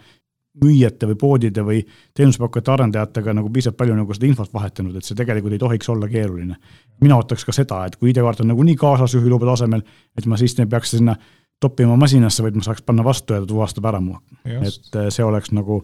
[0.63, 1.81] müüjate või poodide või
[2.15, 6.07] teenusepakkujate arendajatega nagu piisavalt palju nagu seda infot vahetanud, et see tegelikult ei tohiks olla
[6.07, 6.55] keeruline.
[7.01, 9.83] mina ootaks ka seda, et kui ID-kaart on nagunii kaasas juhiluba tasemel,
[10.17, 11.15] et ma siis peaks sinna
[11.63, 14.19] toppima masinasse, vaid ma saaks panna vastu ja ta tuvastab ära mu.
[14.45, 15.83] et äh, see oleks nagu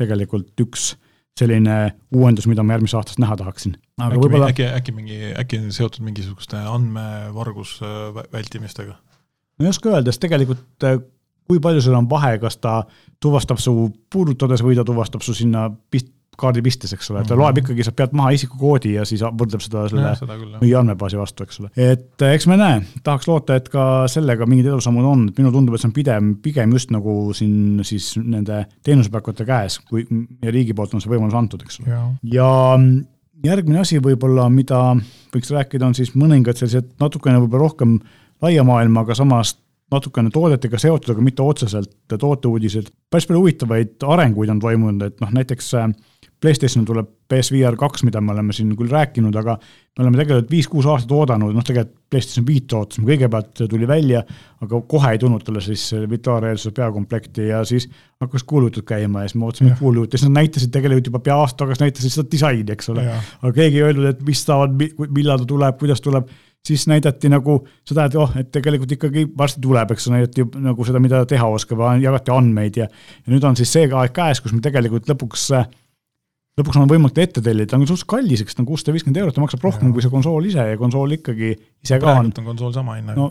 [0.00, 0.92] tegelikult üks
[1.38, 3.76] selline uuendus, mida ma järgmisest aastast näha tahaksin.
[3.98, 4.50] aga äkki, võibolla...
[4.52, 8.98] äkki, äkki mingi, äkki on seotud mingisuguste andmevargus äh, vältimistega?
[8.98, 10.98] no ei oska öelda, sest tegelikult äh,
[11.48, 12.82] kui palju seal on vahe, kas ta
[13.22, 13.74] tuvastab su
[14.12, 17.42] puudutades või ta tuvastab su sinna pist-, kaardi pistes, eks ole, ta mm -hmm.
[17.42, 21.60] loeb ikkagi sealt pealt maha isikukoodi ja siis võrdleb seda selle mingi andmebaasi vastu, eks
[21.60, 21.70] ole.
[21.76, 25.74] et eks me näe, tahaks loota, et ka sellega mingid edusammud on, et minule tundub,
[25.74, 30.06] et see on pigem, pigem just nagu siin siis nende teenusepakkujate käes, kui
[30.42, 32.00] ja riigi poolt on see võimalus antud, eks ole.
[32.32, 32.48] ja
[33.44, 34.80] järgmine asi võib-olla, mida
[35.34, 37.98] võiks rääkida, on siis mõningad sellised natukene võib-olla rohkem
[38.42, 39.56] laia maailma, aga samas
[39.92, 42.88] natukene toodetega seotud, aga mitte otseselt tooteuudised.
[43.10, 45.90] päris palju huvitavaid arenguid on toimunud, et noh, näiteks äh,
[46.42, 50.88] PlayStation tuleb PSVR kaks, mida me oleme siin küll rääkinud, aga me oleme tegelikult viis-kuus
[50.90, 54.20] aastat oodanud, noh tegelikult PlayStation viit ootasime, kõigepealt tuli välja,
[54.64, 57.86] aga kohe ei tulnud talle siis virtuaalreaalsuse peakomplekti ja siis
[58.20, 61.62] hakkas kuulujutud käima ja siis me ootasime kuulujutte, siis nad näitasid tegelikult juba pea aasta
[61.64, 63.06] tagasi näitasid seda disaini, eks ole.
[63.40, 64.74] aga keegi ei öelnud, et mis ta on,
[65.08, 66.32] millal ta tuleb, kuidas tuleb.
[66.62, 71.00] Siis näidati nagu seda, et oh, et tegelikult ikkagi varsti tuleb, eks näidati nagu seda,
[71.02, 74.62] mida teha oskab, jagati andmeid ja, ja nüüd on siis see aeg käes, kus me
[74.62, 75.48] tegelikult lõpuks
[76.60, 79.20] lõpuks on võimalik ta ette tellida, ta on suhteliselt kallis, eks ta on kuussada viiskümmend
[79.22, 79.94] eurot, ta maksab rohkem ja.
[79.96, 82.28] kui see konsool ise ja konsool ikkagi ise ka on.
[82.28, 83.30] on konsool sama hinnaga no,.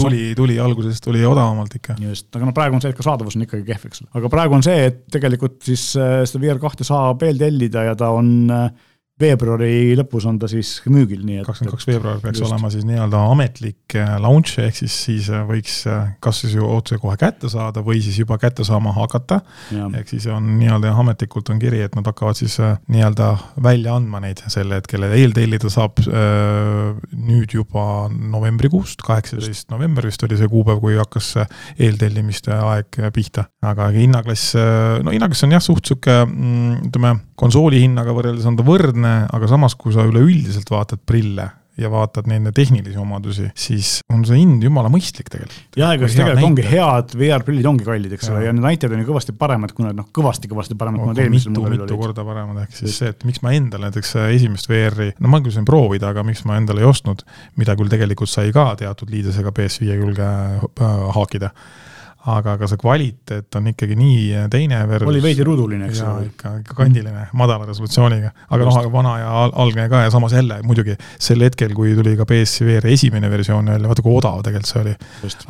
[0.00, 1.94] tuli, tuli alguses tuli odavamalt ikka.
[2.02, 4.10] just, aga no praegu on see, et ka saadavus on ikkagi kehv, eks ole.
[4.18, 7.94] aga praegu on see, et tegelikult siis äh, seda VR kahte saab veel tellida ja
[7.98, 8.66] ta on äh,
[9.16, 12.50] veebruari lõpus on ta siis müügil, nii et kakskümmend kaks veebruar peaks just.
[12.50, 16.66] olema siis nii-öelda ametlik äh, launch, ehk siis siis äh, võiks äh, kas siis ju
[16.68, 19.40] otse kohe kätte saada või siis juba kätte saama hakata.
[19.72, 23.30] ehk siis on nii-öelda ametlikult on kiri, et nad hakkavad siis nii-öelda
[23.64, 30.50] välja andma neid sel hetkel, eeltellida saab nüüd juba novembrikuust, kaheksateist november vist oli see
[30.52, 31.32] kuupäev, kui hakkas
[31.80, 33.48] eeltellimiste aeg pihta.
[33.64, 34.52] aga hinnaklass,
[35.02, 39.50] no hinnaklass on jah, suht sihuke mm, ütleme, konsooli hinnaga võrreldes on ta võrdne, aga
[39.50, 44.64] samas, kui sa üleüldiselt vaatad prille ja vaatad nende tehnilisi omadusi, siis on see hind
[44.64, 45.76] jumala mõistlik tegelikult.
[45.76, 49.02] jah, ega siis tegelikult ongi head VR-prillid ongi kallid, eks ole, ja need näitajad on
[49.02, 51.84] ju kõvasti paremad, kui nad noh, kõvasti-kõvasti paremad, kui nad eelmisel mudelil olid.
[51.84, 55.42] mitu korda paremad, ehk siis see, et miks ma endale näiteks esimest VR-i, no ma
[55.44, 57.26] küll sain proovida, aga miks ma endale ei ostnud,
[57.60, 61.52] mida küll tegelikult sai ka teatud liidesega PS5 külge äh, haakida
[62.26, 65.08] aga ka see kvaliteet on ikkagi nii teine versus.
[65.10, 66.26] oli veidi ruuduline, eks ole.
[66.30, 70.58] ikka, ikka kandiline, madala resolutsiooniga, aga noh, aga vana ja algne ka ja samas jälle
[70.66, 74.82] muidugi sel hetkel, kui tuli ka PSVR esimene versioon jälle, vaata kui odav tegelikult see
[74.82, 74.94] oli.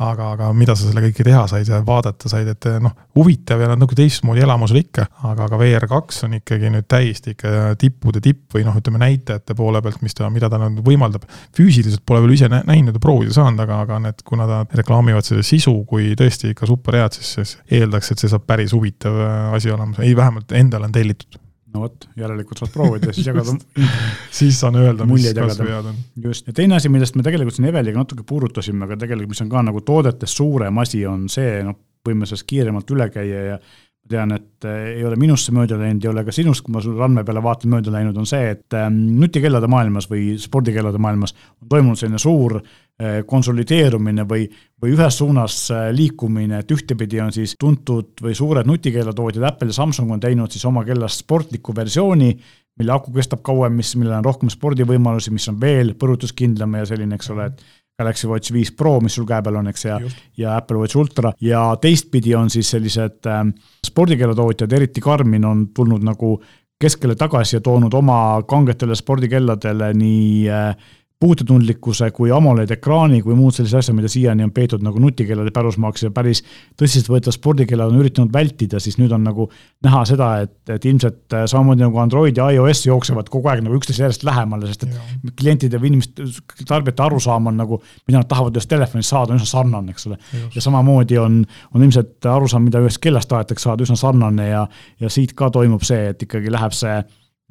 [0.05, 3.71] aga, aga mida sa selle kõike teha said ja vaadata said, et noh, huvitav ja
[3.73, 8.21] nagu teistmoodi elamus oli ikka, aga ka VR kaks on ikkagi nüüd täiesti ikka tippude
[8.23, 11.25] tipp või noh, ütleme näitajate poole pealt, mis ta, mida ta nüüd võimaldab.
[11.57, 15.45] füüsiliselt pole veel ise näinud ja proovida saanud, aga, aga need, kuna ta reklaamivad selle
[15.45, 19.35] sisu kui tõesti ikka super head, siis, siis eeldaks, et see saab päris huvitav äh,
[19.57, 21.39] asi olema, ei vähemalt endale on tellitud.
[21.73, 23.53] No vot, järelikult saad proovida siis jagada.
[24.37, 25.97] Siis saan öelda, mis kasvõi head on.
[26.23, 29.49] just, ja teine asi, millest me tegelikult siin Eveliga natuke puudutasime, aga tegelikult, mis on
[29.51, 31.75] ka nagu toodetest suurem asi, on see, noh,
[32.07, 33.59] võime sellest kiiremalt üle käia ja
[34.07, 36.81] ma tean, et äh, ei ole minusse mööda läinud, ei ole ka sinust, kui ma
[36.83, 41.35] sul randme peale vaatan, mööda läinud, on see, et ähm, nutikellade maailmas või spordikellade maailmas
[41.61, 44.47] on toimunud selline suur äh, konsolideerumine või,
[44.81, 49.79] või ühes suunas äh, liikumine, et ühtepidi on siis tuntud või suured nutikellatootjad, Apple ja
[49.81, 52.31] Samsung on teinud siis oma kellast sportliku versiooni,
[52.77, 57.17] mille aku kestab kauem, mis, millel on rohkem spordivõimalusi, mis on veel põrutuskindlam ja selline,
[57.17, 57.67] eks ole, et
[57.97, 59.97] Galaxy Watch viis Pro, mis sul käe peal on, eks, ja,
[60.37, 61.31] ja Apple Watch Ultra.
[61.41, 63.41] Ja teistpidi on siis sellised äh,
[63.87, 66.35] spordikeelatootjad, eriti Garmin on tulnud nagu
[66.77, 73.55] keskele tagasi ja toonud oma kangetele spordikelladele nii äh, puututundlikkuse kui AMOLED ekraani kui muud
[73.55, 76.43] sellised asjad, mida siiani on peetud nagu nutikellade pärusmaaks ja päris
[76.77, 79.47] tõsiseltvõetav spordikellad on üritanud vältida, siis nüüd on nagu
[79.85, 83.79] näha seda, et, et ilmselt äh, samamoodi nagu Android ja iOS jooksevad kogu aeg nagu
[83.79, 85.33] üksteise järjest lähemale, sest et ja.
[85.41, 86.29] klientide või inimeste,
[86.69, 90.21] tarbijate arusaam on nagu, mida nad tahavad ühest telefonist saada, on üsna sarnane, eks ole.
[90.53, 91.41] ja samamoodi on,
[91.73, 94.67] on ilmselt arusaam, mida ühest kellast tahetakse saada, üsna sarnane ja,
[95.01, 97.01] ja siit ka toimub see, et ikkagi läheb see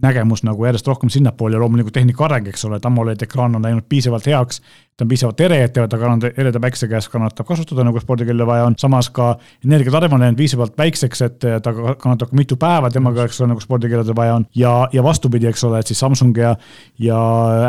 [0.03, 3.63] nägemus nagu järjest rohkem sinnapoole ja loomulikult tehnika areng, eks ole, et AMOLED ekraan on
[3.63, 4.61] läinud piisavalt heaks
[4.97, 8.65] ta on piisavalt ere, et ta kannata, ereda päikse käes kannatab kasutada, nagu spordikella vaja
[8.71, 13.27] on, samas ka energiatarve on läinud piisavalt väikseks, et ta kannatab ka mitu päeva temaga,
[13.29, 14.47] eks ole, nagu spordikelladel vaja on.
[14.57, 16.55] ja, ja vastupidi, eks ole, et siis Samsung ja,
[17.03, 17.19] ja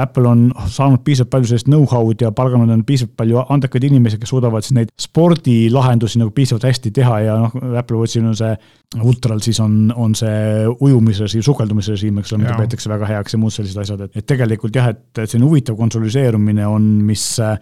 [0.01, 4.31] Apple on saanud piisavalt palju sellist know-how'd ja palganud on piisavalt palju andekaid inimesi, kes
[4.31, 8.55] suudavad siis neid spordilahendusi nagu piisavalt hästi teha ja noh, Apple Watchil on see
[9.03, 13.51] ultral siis on, on see ujumisrežiim, sukeldumisrežiim, eks ole, mida peetakse väga heaks ja muud
[13.51, 17.57] sellised asjad, et, et tegelikult jah, et, et selline huvitav konsoliseerumine on, mis mis,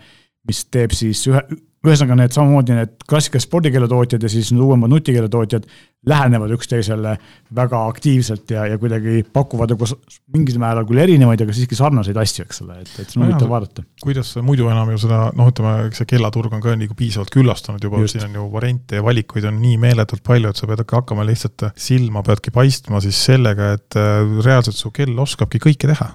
[0.50, 1.42] mis teeb siis ühe,
[1.86, 5.68] ühesõnaga need samamoodi need klassikalised spordikeeletootjad ja siis need uuemad nutikeeletootjad
[6.06, 7.16] lähenevad üksteisele
[7.56, 9.88] väga aktiivselt ja, ja kuidagi pakuvad nagu
[10.34, 13.52] mingil määral küll erinevaid, aga siiski sarnaseid asju, eks ole, et, et see on huvitav
[13.52, 13.86] vaadata.
[14.02, 18.02] kuidas muidu enam ju seda, noh, ütleme, see kellaturg on ka nagu piisavalt küllastunud juba,
[18.12, 21.68] siin on ju variante ja valikuid on nii meeletult palju, et sa pead hakkama lihtsalt,
[21.80, 26.10] silma peadki paistma siis sellega, et äh, reaalselt su kell oskabki kõike teha.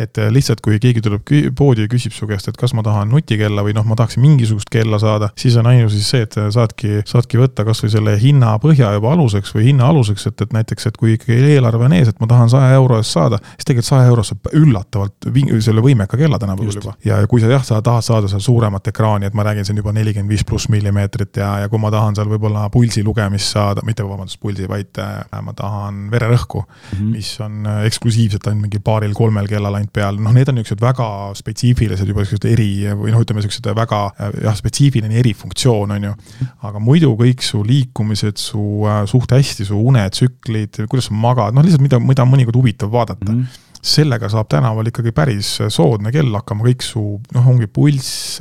[0.00, 1.26] et äh, lihtsalt, kui keegi tuleb
[1.58, 4.70] poodi ja küsib su käest, et kas ma tahan nutikella või noh, ma tahaksin mingisugust
[4.72, 8.92] kella saada, siis on ainus siis see, et saadki, saadki võtta kasvõi selle hinna põhja
[8.96, 12.08] juba aluseks, aluseks või hinna aluseks, et, et näiteks, et kui ikkagi eelarve on ees,
[12.08, 15.28] et ma tahan saja euro eest saada, siis tegelikult saja euro saab üllatavalt
[15.64, 16.94] selle võimeka kella tänapäeval juba.
[17.04, 19.92] ja kui sa jah, sa tahad saada seal suuremat ekraani, et ma räägin siin juba
[19.96, 24.06] nelikümmend viis pluss millimeetrit ja, ja kui ma tahan seal võib-olla pulsi lugemist saada, mitte
[24.06, 27.12] vabandust, pulsi, vaid äh, ma tahan vererõhku mm, -hmm.
[27.12, 31.08] mis on äh, eksklusiivselt ainult mingi paaril-kolmel kellal ainult peal, noh, need on niisugused väga
[31.36, 34.02] spetsiifilised juba niisugused eri või noh, ütleme niisugused väga
[34.42, 36.14] jah, spetsiifiline erifunktsioon, on ju.
[36.66, 41.66] aga muidu kõik su liikumised, su äh, suht hästi, su unetsüklid, kuidas sa magad, noh
[41.66, 43.40] lihtsalt mida, mida on mõnikord huvitav vaadata mm.
[43.42, 47.02] -hmm sellega saab tänaval ikkagi päris soodne kell hakkama, kõik su
[47.34, 48.40] noh, ongi pulss,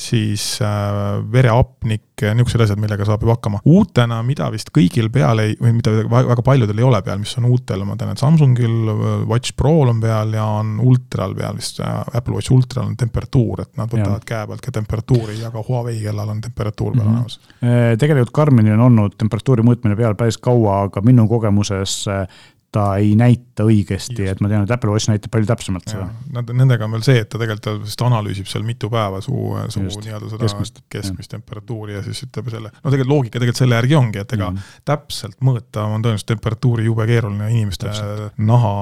[0.00, 3.60] siis äh, vereapnik, niisugused asjad, millega saab juba hakkama.
[3.68, 7.48] uutena, mida vist kõigil peal ei, või mida väga paljudel ei ole peal, mis on
[7.50, 8.92] uutel, ma tean, et Samsungil
[9.28, 13.64] Watch Prol on peal ja on Ultral peal vist äh,, Apple Watch Ultral on temperatuur,
[13.66, 17.10] et nad võtavad käe pealt ka temperatuuri ja ka Huawei kellal on temperatuur peal mm
[17.10, 17.18] -hmm.
[17.20, 17.40] olemas.
[17.60, 22.26] Äh, tegelikult Karminil on olnud temperatuuri mõõtmine peal päris kaua, aga minu kogemuses äh,
[22.70, 26.06] ta ei näita õigesti, et ma tean, et Apple Watch näitab palju täpsemalt seda.
[26.36, 29.34] Nad, nendega on veel see, et ta tegelikult vist analüüsib seal mitu päeva su,
[29.74, 33.80] su nii-öelda seda keskmist, keskmist temperatuuri ja siis ütleb selle, no tegelikult loogika tegelikult selle
[33.80, 34.70] järgi ongi, et ega mm.
[34.86, 38.38] täpselt mõõta on tõenäoliselt temperatuuri jube keeruline, inimeste täpselt.
[38.38, 38.72] naha,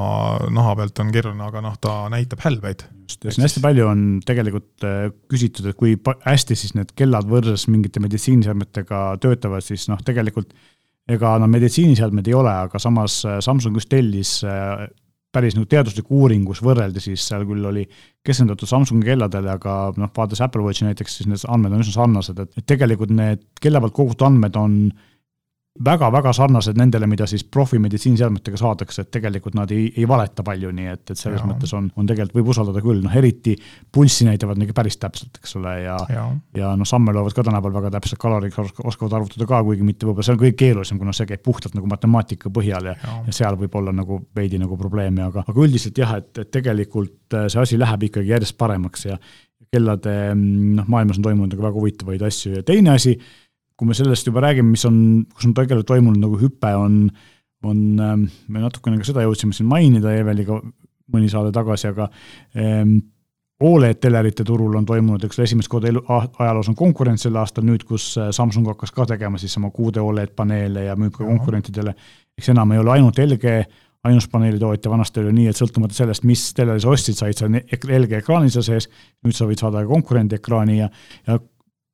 [0.53, 2.85] naha pealt on keeruline, aga noh, ta näitab hälbeid.
[3.09, 5.97] just, ja siin hästi palju on tegelikult äh, küsitud, et kui
[6.29, 10.53] hästi siis need kellad võrreldes mingite meditsiiniseadmetega töötavad, siis noh, tegelikult
[11.09, 14.87] ega no meditsiiniseadmed ei ole, aga samas äh, Samsung just tellis äh,
[15.33, 17.85] päris nagu teadusliku uuringu, kus võrreldi siis seal küll oli
[18.25, 22.41] keskendatud Samsungi kelladele, aga noh, vaadates Apple Watchi näiteks, siis need andmed on üsna sarnased,
[22.41, 24.79] et tegelikult need kella pealt kogutud andmed on
[25.85, 30.91] väga-väga sarnased nendele, mida siis profimeditsiiniseadmetega saadakse, et tegelikult nad ei, ei valeta palju, nii
[30.93, 31.47] et, et selles ja.
[31.49, 33.55] mõttes on, on tegelikult võib usaldada küll, noh eriti
[33.95, 36.27] pulssi näitavad nagu päris täpselt, eks ole, ja, ja,
[36.59, 40.27] ja noh, samme loevad ka tänapäeval väga täpselt, kalorid oskavad arvutada ka, kuigi mitte võib-olla
[40.27, 43.59] see on kõige keerulisem, kuna see käib puhtalt nagu matemaatika põhjal ja, ja., ja seal
[43.61, 47.63] võib olla nagu veidi nagu probleeme, aga, aga üldiselt jah, et, et tegelikult äh, see
[47.63, 49.19] asi läheb ikkagi järjest paremaks ja
[49.73, 53.15] kellade noh, maailmas on toimunud nagu väga huvitavaid asju ja teine asi
[53.79, 54.97] kui me sellest juba räägime, mis on,
[55.35, 57.05] kus on tegelikult toimunud nagu hüpe, on,
[57.65, 60.59] on, ähm, me natukene ka seda jõudsime siin mainida Eveliga
[61.15, 62.11] mõni saade tagasi, aga
[62.59, 62.99] ähm,
[63.59, 67.65] Oled telerite turul on toimunud, eks ole, esimest korda elu, ajaloos on konkurents sel aastal
[67.67, 71.27] nüüd, kus äh, Samsung hakkas ka tegema siis oma kuude Oled paneele ja müüb ka
[71.27, 71.95] konkurentidele.
[72.39, 73.57] eks enam ei ole ainult LG
[74.07, 78.21] ainus paneelitootja, vanasti oli nii, et sõltumata sellest, mis teleri sa ostsid, said sa LG
[78.21, 78.87] ekraani seal sees,
[79.27, 80.87] nüüd sa võid saada ka konkurendi ekraani ja,
[81.27, 81.41] ja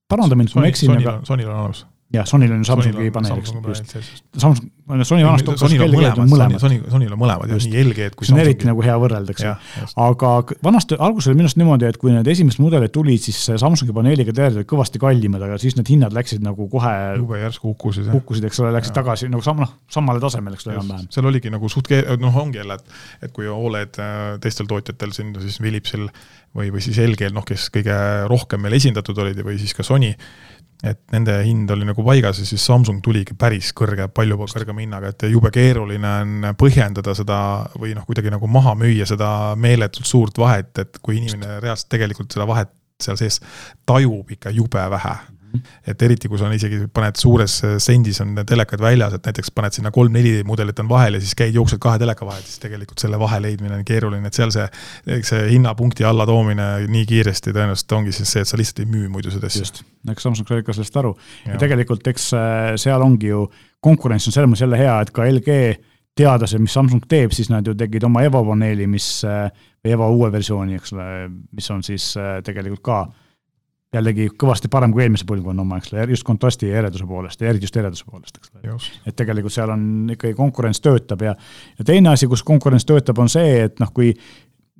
[0.08, 3.52] paranda mind, kui ma eksin, aga Sonil on olemas jah, Sonil on Samsungi paneel, eks,
[3.94, 4.24] just.
[4.38, 4.70] Samsung,
[5.08, 8.36] Sony vanast Sonil on mõlemad, Sony, Sony, Sonil on mõlemad jah, nii LG-d kui see
[8.36, 10.32] on eriti nagu hea võrrelda, eks aga
[10.64, 14.34] vanasti, alguses oli minu arust niimoodi, et kui need esimesed mudelid tulid, siis Samsungi paneeliga
[14.34, 18.10] telerid olid kõvasti kallimad, aga siis need hinnad läksid nagu kohe jube järsku kukkusid.
[18.12, 21.10] kukkusid, eks ole, läksid tagasi nagu sam-, noh, samale tasemele, eks ole, enam-vähem.
[21.14, 25.32] seal oligi nagu suht noh, ongi jälle, et et kui Oled äh, teistel tootjatel siin,
[25.42, 26.08] siis Philipsil
[26.54, 27.94] või, või siis LG-l, noh, kes kõige
[28.30, 30.12] rohkem meil esindatud olid või siis ka Sony,
[30.84, 35.12] et nende hind oli nagu paigas ja siis Samsung tuligi päris kõrge, palju kõrgema hinnaga,
[35.14, 37.38] et jube keeruline on põhjendada seda
[37.80, 42.36] või noh, kuidagi nagu maha müüa seda meeletult suurt vahet, et kui inimene reaalselt tegelikult
[42.36, 43.40] seda vahet seal sees
[43.88, 45.14] tajub ikka jube vähe
[45.86, 49.92] et eriti, kui on isegi, paned suures sendis on telekad väljas, et näiteks paned sinna
[49.94, 53.40] kolm-neli mudelit on vahel ja siis käid, jooksed kahe teleka vahel, siis tegelikult selle vahe
[53.44, 54.66] leidmine on keeruline, et seal see,
[55.26, 59.32] see hinnapunkti allatoomine nii kiiresti tõenäoliselt ongi siis see, et sa lihtsalt ei müü muidu
[59.34, 59.64] seda asja.
[59.64, 61.14] just, eks Samsung sai ikka sellest aru.
[61.44, 63.46] Ja, ja tegelikult eks äh, seal ongi ju,
[63.84, 65.58] konkurents on selles mõttes jälle hea, et ka LG
[66.18, 69.48] teades, mis Samsung teeb, siis nad ju tegid oma Evo paneeli, mis, äh,
[69.84, 71.08] või Evo uue versiooni, eks ole,
[71.54, 73.02] mis on siis äh, tegelikult ka
[73.94, 77.50] jällegi kõvasti parem kui eelmise põlvkonna oma, eks ole, just kontrasti ja ereduse poolest ja
[77.50, 78.78] eriti just ereduse poolest, eks ole.
[79.06, 81.36] et tegelikult seal on ikkagi konkurents töötab ja,
[81.78, 84.12] ja teine asi, kus konkurents töötab, on see, et noh, kui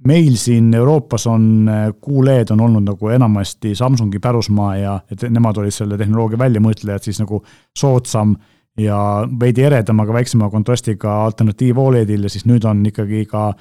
[0.09, 1.69] meil siin Euroopas on
[2.05, 7.23] QLED on olnud nagu enamasti Samsungi pärusmaa ja et nemad olid selle tehnoloogia väljamõtlejad, siis
[7.23, 7.41] nagu
[7.79, 8.35] soodsam
[8.81, 8.99] ja
[9.41, 13.53] veidi eredam, aga väiksema kontrastiga alternatiiv Oledile, siis nüüd on ikkagi ka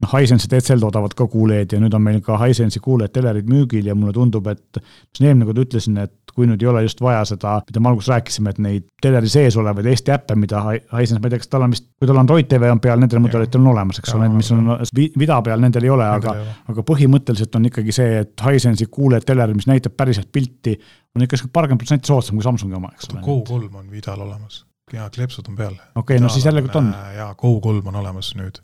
[0.00, 3.90] noh, Hisense DCL toodavad ka QLED ja nüüd on meil ka Hisense'i QLED telerid müügil
[3.90, 7.24] ja mulle tundub, et mis eelmine kord ütlesin, et kui nüüd ei ole just vaja
[7.28, 11.28] seda, mida me alguses rääkisime, et neid teleri sees olevaid Eesti äppe, mida Hisense, ma
[11.28, 13.72] ei tea, kas tal on vist, kui tal Android TV on peal, nendel mudelitel on
[13.74, 16.36] olemas, eks ole, mis on vida peal, nendel ei ole, aga,
[16.70, 20.78] aga põhimõtteliselt on ikkagi see, et Hisense'i QLED teler, mis näitab päriselt pilti,
[21.16, 23.24] on ikka paarkümmend protsenti soodsam kui Samsungi oma, eks ole.
[23.26, 25.74] Go3 on vidal olemas ja kleepsud on peal.
[25.74, 26.94] okei okay,, no siis järelikult on.
[27.16, 28.62] jaa, Go3 on olemas nüüd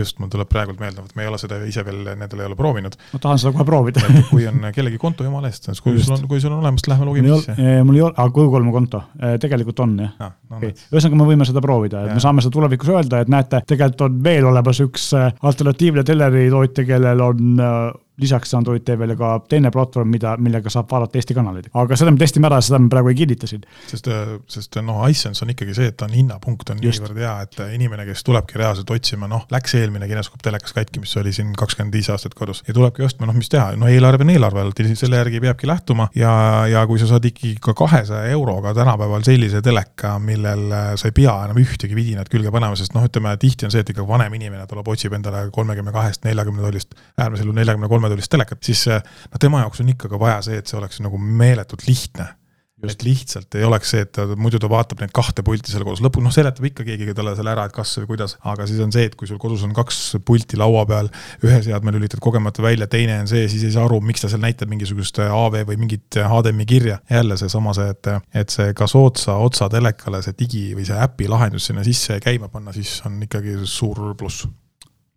[0.00, 2.56] just, mul tuleb praegult meelde, vot me ei ole seda ise veel, nendel ei ole
[2.56, 2.94] proovinud.
[3.12, 4.00] ma tahan seda kohe proovida
[4.30, 6.08] kui on kellegi konto, jumala eest, kui just.
[6.08, 7.56] sul on, kui sul on olemas, lähme logime sisse.
[7.84, 9.02] mul ei ole, aga Google konto,
[9.42, 10.32] tegelikult on jah ah,.
[10.52, 10.72] No, okay.
[10.92, 12.16] ühesõnaga, me võime seda proovida, et ja.
[12.18, 16.84] me saame seda tulevikus öelda, et näete, tegelikult on veel olemas üks äh, alternatiivne teleritootja,
[16.88, 17.78] kellel on äh,
[18.20, 21.70] lisaks Android TV-le ka teine platvorm, mida, millega saab vaadata Eesti kanaleid.
[21.72, 23.64] aga seda me testime ära, seda me praegu ei kinnita siin.
[23.88, 24.08] sest,
[24.52, 28.06] sest noh, iSense on ikkagi see, et ta on hinnapunkt on niivõrd hea, et inimene,
[28.08, 32.10] kes tulebki reaalselt otsima, noh, läks eelmine kineskoop telekas katki, mis oli siin kakskümmend viis
[32.12, 35.66] aastat kodus ja tulebki ostma, noh, mis teha, no eelarve on eelarve, selle järgi peabki
[35.70, 36.32] lähtuma ja,
[36.70, 40.68] ja kui sa saad ikkagi ka kahesaja euroga tänapäeval sellise teleka, millel
[41.00, 43.92] sa ei pea enam ühtegi vidinat külge panema, sest noh, ütleme tihti on see, et
[43.94, 48.32] ikka vanem inimene tuleb, otsib endale kolmekümne kahest, neljakümne tollist, äärmisel juhul neljakümne kolme kolmetoolist
[48.32, 51.86] telekat, siis noh, tema jaoks on ikka ka vaja see, et see oleks nagu meeletult
[51.88, 52.36] lihtne.
[52.82, 56.00] et lihtsalt ei oleks see, et ta, muidu ta vaatab neid kahte pulti seal kodus,
[56.02, 58.90] lõpuks noh, seletab ikka keegi talle selle ära, et kas või kuidas, aga siis on
[58.90, 61.10] see, et kui sul kodus on kaks pulti laua peal,
[61.46, 64.42] ühe seadme lülitad kogemata välja, teine on see, siis ei saa aru, miks ta seal
[64.42, 66.98] näitab mingisugust AV või mingit HDMI kirja.
[67.06, 68.10] jälle seesama see, et,
[68.42, 72.50] et see ka soodsa otsa telekale see digi või see äpi lahendus sinna sisse käima
[72.50, 74.48] panna, siis on ikkagi suur pluss.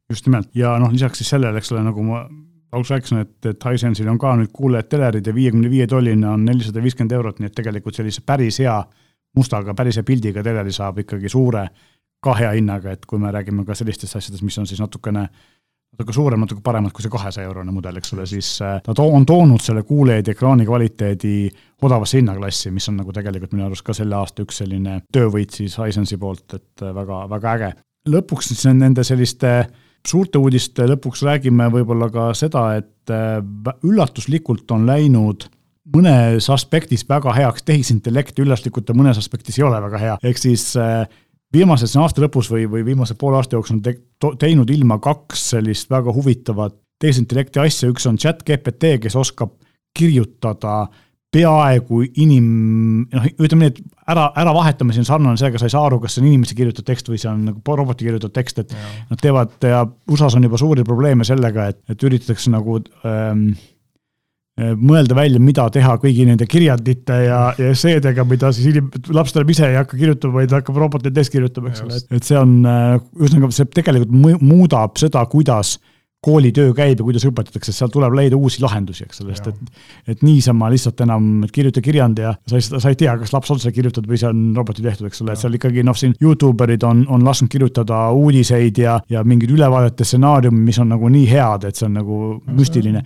[0.09, 0.51] Just nimelt.
[0.53, 2.27] Ja noh, lisaks siis sellele, eks ole, nagu ma
[2.75, 6.45] alguses rääkisin, et, et Hisense'il on ka nüüd kuulajad telerid ja viiekümne viie tolline on
[6.45, 8.77] nelisada viiskümmend eurot, nii et tegelikult sellise päris hea
[9.35, 11.67] mustaga, päris hea pildiga teleri saab ikkagi suure,
[12.23, 15.27] ka hea hinnaga, et kui me räägime ka sellistest asjadest, mis on siis natukene
[15.95, 19.05] natuke suurem, natuke paremad kui see kahesaja eurone mudel, eks ole, siis äh, ta to
[19.07, 21.35] on toonud selle QLED ekraani kvaliteedi
[21.87, 25.77] odavasse hinnaklassi, mis on nagu tegelikult minu arust ka selle aasta üks selline töövõit siis
[25.79, 27.73] Hisense'i poolt, et äh, väga, väga äge.
[28.11, 29.73] lõpuks siis nende selliste äh,
[30.07, 33.39] suurte uudiste lõpuks räägime võib-olla ka seda, et äh,
[33.85, 35.47] üllatuslikult on läinud
[35.95, 40.71] mõnes aspektis väga heaks tehisintellekt üllatuslikult ta mõnes aspektis ei ole väga hea, ehk siis
[40.81, 41.05] äh,
[41.53, 43.97] viimases aasta lõpus või, või viimase poole aasta jooksul on te,
[44.41, 49.57] teinud ilma kaks sellist väga huvitavat tehisintellekti asja, üks on chat GPT, kes oskab
[49.95, 51.01] kirjutada äh,
[51.35, 52.47] peaaegu inim,
[53.11, 56.23] noh, ütleme nii, et ära, äravahetamine on sarnane sellega, sa ei saa aru, kas see
[56.23, 58.89] on inimese kirjutatud tekst või see on nagu roboti kirjutatud tekst, et ja.
[59.11, 63.47] nad teevad ja USA-s on juba suuri probleeme sellega, et, et üritatakse nagu ähm,
[64.55, 69.51] mõelda välja, mida teha kõigi nende kirjandite ja, ja esseedega, mida siis inim-, laps tuleb
[69.51, 72.61] ise ei hakka kirjutama, vaid hakkab robotite eest kirjutama, eks ole, et, et see on,
[72.69, 75.91] äh, ühesõnaga see tegelikult muudab seda, kuidas äh,
[76.25, 79.81] koolitöö käib ja kuidas õpetatakse, seal tuleb leida uusi lahendusi, eks ole, sest et,
[80.13, 83.61] et niisama lihtsalt enam kirjuta kirjand ja sa ei, sa ei tea, kas laps on
[83.61, 86.65] seda kirjutatud või see on roboti tehtud, eks ole, et seal ikkagi noh, siin Youtube
[86.65, 91.27] erid on, on lasknud kirjutada uudiseid ja, ja mingeid ülevaadete stsenaariumi, mis on nagu nii
[91.29, 93.05] head, et see on nagu müstiline.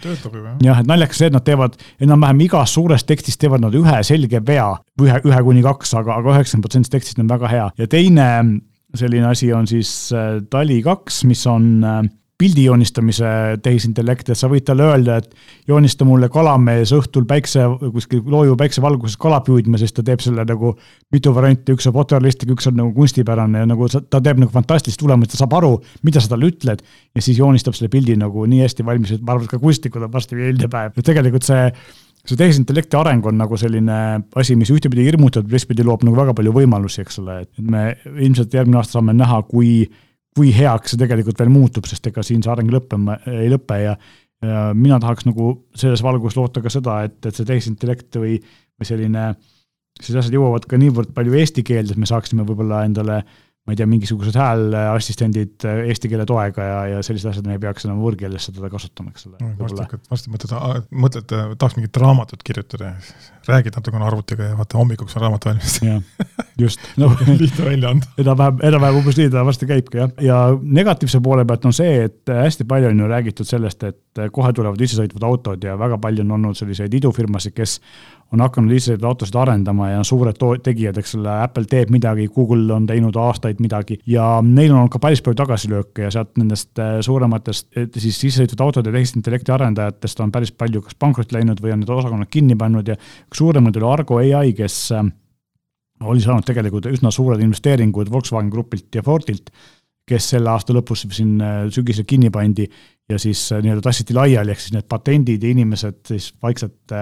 [0.63, 4.41] jah, et naljakas see, et nad teevad enam-vähem igas suures tekstis teevad nad ühe selge
[4.45, 7.69] vea, ühe, ühe kuni kaks, aga, aga üheksakümmend protsenti tekstist on väga hea.
[7.79, 8.29] Ja teine
[8.97, 12.01] selline asi on siis äh, Tali kaks, mis on äh,
[12.39, 13.29] pildi joonistamise
[13.63, 19.19] tehisintellekt, et sa võid talle öelda, et joonista mulle kalamees õhtul päikse, kuskil looju päiksevalguses
[19.19, 20.71] kala püüdma, siis ta teeb selle nagu
[21.11, 25.01] mitu varianti, üks on fotorealistlik, üks on nagu kunstipärane ja nagu ta teeb nagu fantastilist
[25.03, 25.75] tulemust, ta saab aru,
[26.07, 26.83] mida sa talle ütled.
[27.15, 30.07] ja siis joonistab selle pildi nagu nii hästi valmis, et ma arvan, et ka kunstnikud
[30.07, 31.65] on varsti eilne päev, et tegelikult see
[32.27, 33.95] see tehisintellekti areng on nagu selline
[34.37, 38.53] asi, mis ühtepidi hirmutab, teistpidi loob nagu väga palju võimalusi, eks ole, et me ilmselt
[38.53, 39.87] järgmine aasta saame näha, kui
[40.37, 43.95] kui heaks see tegelikult veel muutub, sest ega siin see areng lõppema ei lõpe ja
[44.45, 48.37] ja mina tahaks nagu selles valguses loota ka seda, et, et see tehisintellekt või,
[48.79, 49.25] või selline,
[49.99, 53.21] sellised asjad jõuavad ka niivõrd palju eesti keelde, et me saaksime võib-olla endale
[53.69, 57.85] ma ei tea, mingisugused hääleassistendid eesti keele toega ja, ja sellised asjad, me ei peaks
[57.85, 59.51] enam võõrkeeles seda kasutama, eks ole.
[59.59, 60.55] varsti, varsti mõtled,
[61.05, 62.95] mõtled, tahaks mingit raamatut kirjutada,
[63.45, 65.77] räägid natukene arvutiga ja vaata hommikuks on raamat valmis.
[66.63, 67.11] just no,
[67.43, 68.09] lihtne välja anda.
[68.23, 72.33] enam-vähem, enam-vähem umbes nii ta varsti käibki jah, ja negatiivse poole pealt on see, et
[72.33, 76.39] hästi palju on ju räägitud sellest, et kohe tulevad isesõitvad autod ja väga palju on
[76.39, 77.77] olnud selliseid idufirmasid, kes
[78.33, 82.85] on hakanud iseseisvaid autosid arendama ja suured tegijad, eks ole, Apple teeb midagi, Google on
[82.89, 86.99] teinud aastaid midagi ja neil on olnud ka päris palju tagasilööke ja sealt nendest äh,
[87.05, 91.95] suurematest siis sissesõitvate autode tehisintellekti arendajatest on päris palju kas pankrotti läinud või on need
[91.95, 95.09] osakonnad kinni pannud ja üks suuremaid oli Argo ai, kes äh,
[96.05, 99.49] oli saanud tegelikult üsna suured investeeringud Volkswagen Grupilt ja Fordilt,
[100.09, 102.69] kes selle aasta lõpus siin äh, sügisel kinni pandi
[103.09, 106.93] ja siis nii-öelda tassiti laiali, ehk siis need patendid ja inimesed siis vaikselt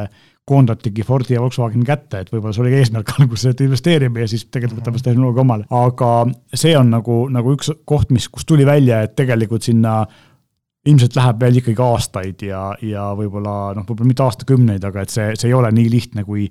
[0.48, 4.48] koondatigi Fordi ja Volkswageni kätte, et võib-olla see oli eesmärk alguses, et investeerime ja siis
[4.48, 5.68] tegelikult võtame seda tehnoloogia omale.
[5.70, 6.14] aga
[6.54, 10.00] see on nagu, nagu üks koht, mis, kus tuli välja, et tegelikult sinna
[10.88, 15.34] ilmselt läheb veel ikkagi aastaid ja, ja võib-olla noh, võib-olla mitte aastakümneid, aga et see,
[15.36, 16.48] see ei ole nii lihtne, kui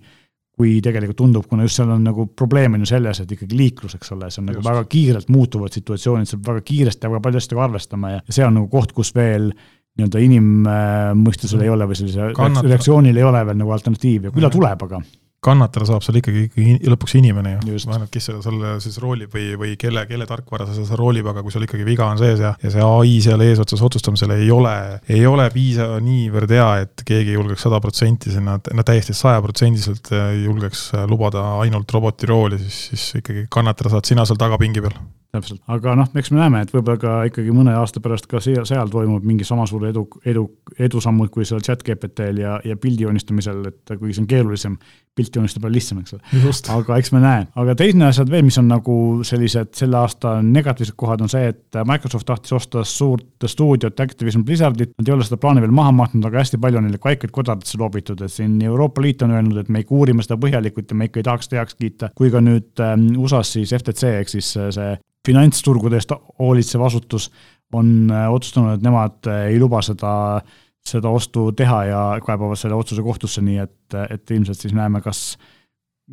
[0.56, 3.98] kui tegelikult tundub, kuna just seal on nagu probleem on ju selles, et ikkagi liiklus,
[3.98, 4.68] eks ole, see on nagu just.
[4.70, 8.46] väga kiirelt muutuvad situatsioonid, sa pead väga kiiresti ja väga palju asjadega arvestama ja see
[8.46, 9.50] on nagu koht, kus veel
[9.96, 12.32] nii-öelda inimmõistusel ei ole või sellise
[12.66, 15.00] reaktsioonil ei ole veel nagu alternatiivi küll ta tuleb, aga
[15.46, 19.52] kannatada saab seal ikkagi, ikkagi lõpuks inimene ju, vähemalt kes seda selle siis roolib või,
[19.60, 22.54] või kelle, kelle tarkvara see seda roolib, aga kui sul ikkagi viga on sees ja,
[22.62, 24.74] ja see ai seal eesotsas otsustamisel ei ole,
[25.12, 30.10] ei ole piisav niivõrd hea, et keegi julgeks sada protsenti sinna, no täiesti sajaprotsendiliselt
[30.42, 34.98] julgeks lubada ainult roboti rooli, siis, siis ikkagi kannatada saad sina seal tagapingi peal
[35.34, 38.66] täpselt, aga noh, eks me näeme, et võib-olla ka ikkagi mõne aasta pärast ka seal,
[38.68, 40.46] seal toimub mingi sama suur edu, edu,
[40.88, 44.76] edusammud kui seal chat GPT-l ja, ja pildi joonistamisel, et kuigi see on keerulisem,
[45.16, 46.52] pilti joonistada palju lihtsam, eks ole.
[46.76, 48.96] aga eks me näe, aga teine asjad veel, mis on nagu
[49.26, 54.92] sellised selle aasta negatiivsed kohad, on see, et Microsoft tahtis osta suurt stuudiot Activision Blizzardit,
[54.96, 57.80] nad ei ole seda plaani veel maha mahtunud, aga hästi palju on neile kaikaid kodaratesse
[57.80, 61.08] loobitud, et siin Euroopa Liit on öelnud, et me ikka uurime seda põhjalikult ja me
[61.08, 64.94] ikka ei tahaks heaks kiita, kui ka nüüd ähm, USA-s siis FTC ehk siis see
[65.26, 67.30] finantsturgude eest hoolitsev asutus
[67.74, 70.40] on äh, otsustanud, et nemad äh, ei luba seda,
[70.86, 75.34] seda ostu teha ja kaebavad selle otsuse kohtusse, nii et, et ilmselt siis näeme, kas,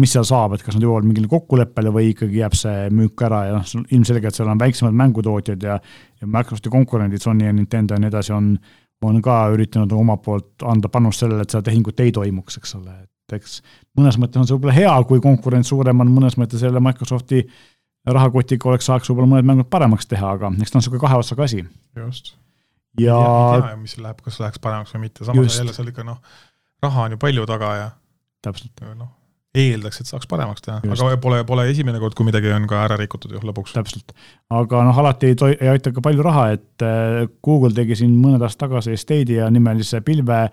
[0.01, 3.43] mis seal saab, et kas nad jõuavad mingile kokkuleppele või ikkagi jääb see müük ära
[3.49, 5.77] ja noh, ilmselgelt seal on väiksemad mängutootjad ja,
[6.21, 8.55] ja Microsofti konkurendid, Sony ja Nintendo ja nii edasi, on,
[9.05, 12.95] on ka üritanud omalt poolt anda panust sellele, et seda tehingut ei toimuks, eks ole,
[13.03, 13.59] et eks
[13.97, 17.61] mõnes mõttes on see võib-olla hea, kui konkurents suurem on, mõnes mõttes jälle Microsofti äh,
[18.09, 21.47] rahakotiga oleks, saaks võib-olla mõned mängud paremaks teha, aga eks ta on niisugune kahe otsaga
[21.47, 21.63] asi.
[21.99, 22.33] just.
[22.99, 23.17] ja.
[23.17, 26.19] ei tea mis läheb, kas läheks paremaks või mitte, samas jälle seal ikka noh,
[26.83, 27.89] raha on ju palju taga ja.
[28.43, 28.83] täpselt.
[28.97, 29.11] noh,
[29.55, 32.99] eeldaks, et saaks paremaks teha, aga pole, pole esimene kord, kui midagi on ka ära
[32.99, 33.75] rikutud ju lõpuks.
[33.77, 34.15] täpselt,
[34.51, 38.15] aga noh, alati ei toi-, ei aita ka palju raha, et äh, Google tegi siin
[38.19, 40.47] mõned aastad tagasi Stadia nimelise pilve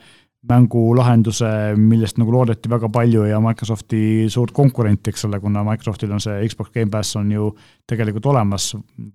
[0.49, 4.01] mängulahenduse, millest nagu loodeti väga palju ja Microsofti
[4.32, 7.51] suurt konkurenti, eks ole, kuna Microsoftil on see Xbox Gamepass on ju
[7.88, 8.70] tegelikult olemas,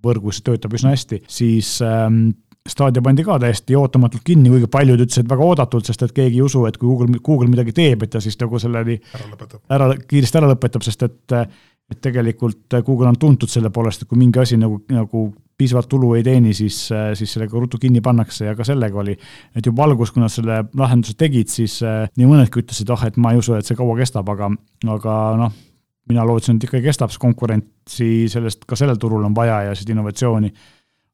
[0.06, 2.28] võrgus töötab üsna hästi, siis ähm,
[2.70, 6.46] Stadia pandi ka täiesti ootamatult kinni, kuigi paljud ütlesid väga oodatult, sest et keegi ei
[6.46, 9.90] usu, et kui Google, Google midagi teeb, et ta siis nagu selle ära lõpetab, ära,
[10.10, 11.40] kiiresti ära lõpetab, sest et
[11.86, 15.28] et tegelikult Google on tuntud selle poolest, et kui mingi asi nagu, nagu
[15.58, 16.78] piisavalt tulu ei teeni, siis,
[17.16, 19.16] siis sellega ruttu kinni pannakse ja ka sellega oli.
[19.56, 23.18] et juba alguses, kui nad selle lahenduse tegid, siis eh, nii mõnedki ütlesid, ah, et
[23.18, 24.52] ma ei usu, et see kaua kestab, aga,
[24.98, 25.54] aga noh,
[26.12, 29.96] mina lootsin, et ikka kestab, sest konkurentsi sellest ka sellel turul on vaja ja seda
[29.96, 30.52] innovatsiooni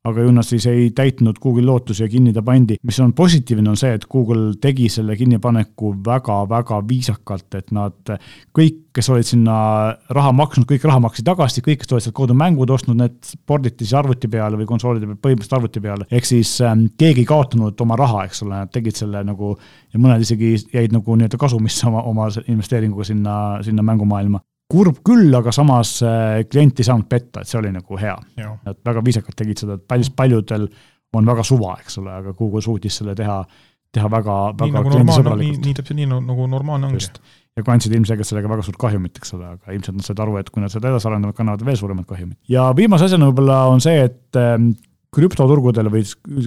[0.08, 2.78] aga ju nad siis ei täitnud Google'i lootusi ja kinni ta pandi.
[2.84, 8.14] mis on positiivne, on see, et Google tegi selle kinnipaneku väga-väga viisakalt, et nad
[8.58, 9.56] kõik, kes olid sinna
[10.10, 13.86] raha maksnud, kõik raha maksid tagasi, kõik, kes olid sealt kaudu mängud ostnud, need porditi
[13.86, 16.10] siis arvuti peale või konsoolide peale, põhimõtteliselt arvuti peale.
[16.12, 19.54] ehk siis ähm, keegi ei kaotanud oma raha, eks ole, nad tegid selle nagu
[19.93, 24.41] ja mõned isegi jäid nagu nii-öelda kasumisse oma, oma investeeringuga sinna, sinna mängumaailma
[24.72, 28.15] kurb küll, aga samas äh, klient ei saanud petta, et see oli nagu hea.
[28.39, 30.69] et väga viisakalt tegid seda, et paljus, paljudel
[31.17, 33.41] on väga suva, eks ole, aga Google suutis selle teha,
[33.91, 35.57] teha väga, väga nagu kliendisõbralikult.
[35.59, 37.09] nii, nii täpselt nii nagu normaalne ongi.
[37.57, 40.53] ja kandsid ilmselgelt sellega väga suurt kahjumit, eks ole, aga ilmselt nad said aru, et
[40.53, 42.39] kui nad seda edasi arendavad, kannavad veel suuremat kahjumit.
[42.51, 44.72] ja viimase asjana võib-olla on see, et ähm,
[45.11, 46.05] krüptoturgudel või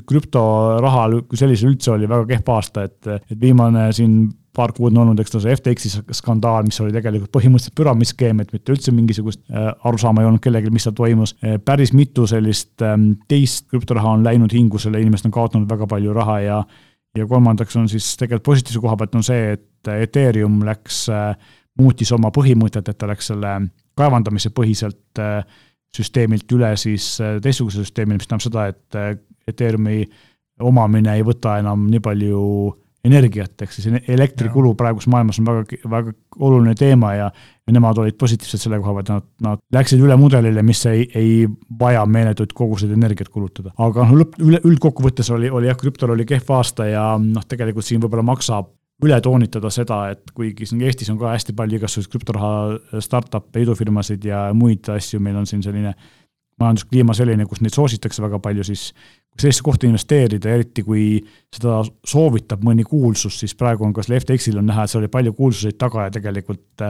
[0.09, 4.22] krüptorahal kui sellisel üldse oli väga kehv aasta, et, et viimane siin
[4.55, 8.53] paar kuud on olnud, eks ta see FTX-i skandaal, mis oli tegelikult põhimõtteliselt püramiidskeem, et
[8.55, 11.35] mitte üldse mingisugust äh, arusaama ei olnud kellelgi, mis seal toimus.
[11.45, 16.15] Äh, päris mitu sellist ähm, teist krüptoraha on läinud hingusele, inimesed on kaotanud väga palju
[16.17, 16.61] raha ja
[17.15, 21.35] ja kolmandaks on siis tegelikult positiivse koha pealt on see, et Ethereum läks, äh,
[21.79, 23.53] muutis oma põhimõtet, et ta läks selle
[23.99, 25.23] kaevandamise põhiselt
[25.95, 27.07] süsteemilt üle siis
[27.43, 30.01] teistsugusele süsteemile, mis tähendab seda, et Ethereumi
[30.67, 32.41] omamine ei võta enam nii palju
[33.05, 37.27] energiat, ehk siis elektrikulu praeguses maailmas on väga, väga oluline teema ja,
[37.73, 41.35] nemad olid positiivsed selle koha pealt, nad, nad läksid üle mudelile, mis ei, ei
[41.81, 43.75] vaja meeletuid koguseid energiat kulutada.
[43.77, 47.87] aga noh, lõpp, üle, üldkokkuvõttes oli, oli jah, krüptol oli kehv aasta ja noh, tegelikult
[47.87, 48.73] siin võib-olla maksab
[49.05, 54.25] üle toonitada seda, et kuigi siin Eestis on ka hästi palju igasuguseid krüptoraha startup'e, idufirmasid
[54.25, 55.93] ja muid asju, meil on siin selline
[56.61, 58.93] majanduskliima selline, kus neid soositakse väga palju, siis
[59.35, 61.05] kui sellisesse kohta investeerida, eriti kui
[61.55, 65.11] seda soovitab mõni kuulsus, siis praegu on ka selle FTX-il on näha, et seal oli
[65.11, 66.85] palju kuulsuseid taga ja tegelikult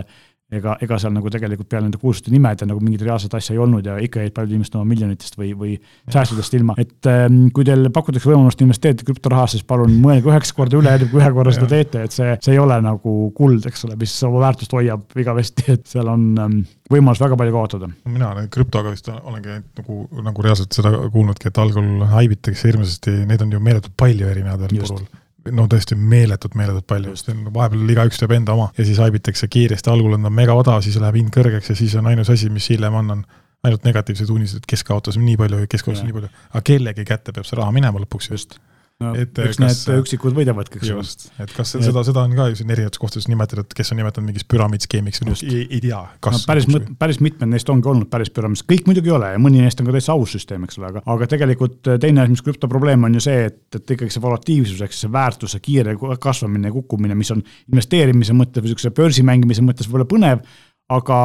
[0.59, 3.87] ega, ega seal nagu tegelikult peale nende kuulsuste nimede nagu mingit reaalset asja ei olnud
[3.87, 5.75] ja ikka jäid paljud inimesed oma miljonitest või, või
[6.13, 6.77] säästudest ilma.
[6.81, 11.11] et ähm, kui teil pakutakse võimalust investeerida krüptorahasse, siis palun mõelge üheksa korda üle, enne
[11.11, 14.15] kui ühe korra seda teete, et see, see ei ole nagu kuld, eks ole, mis
[14.29, 16.61] oma väärtust hoiab igavesti, et seal on ähm,
[16.93, 17.91] võimalus väga palju kaotada.
[18.05, 20.01] mina olen krüptoga vist olengi nagu,
[20.31, 25.07] nagu reaalselt seda kuulnudki, et algul haibitakse hirmsasti, neid on ju meeletult palju erinevatel turul
[25.53, 29.91] no tõesti meeletult, meeletult palju, sest vahepeal igaüks teeb enda oma ja siis haibitakse kiiresti,
[29.93, 32.69] algul on ta mega odav, siis läheb hind kõrgeks ja siis on ainus asi, mis
[32.73, 33.25] hiljem on, on
[33.65, 37.33] ainult negatiivsed uudised, kes kaotas nii palju ja kes kaotas nii palju, aga kellegi kätte
[37.33, 38.59] peab see raha minema lõpuks just
[39.03, 41.05] no et eks kas, need üksikud võidavadki, eks ole.
[41.43, 44.29] et kas et, seda, seda on ka ju siin erinevates kohtades nimetatud, kes on nimetanud
[44.29, 46.69] mingiks püramiidskeemiks ei, ei tea, kas no, päris,
[47.01, 49.89] päris mitmed neist ongi olnud päris püramiids, kõik muidugi ei ole ja mõni neist on
[49.89, 53.09] ka täitsa aus süsteem, eks ole, aga, aga tegelikult äh, teine asi, mis krüpto probleem
[53.09, 57.19] on ju see, et, et ikkagi see volatiivsus ehk see väärtuse kiire kasvamine ja kukkumine,
[57.19, 57.43] mis on
[57.73, 60.47] investeerimise mõttes või niisuguse börsi mängimise mõttes võib-olla põnev,
[60.95, 61.19] aga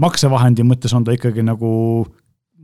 [0.00, 1.72] maksevahendi mõttes on ta ikkagi nagu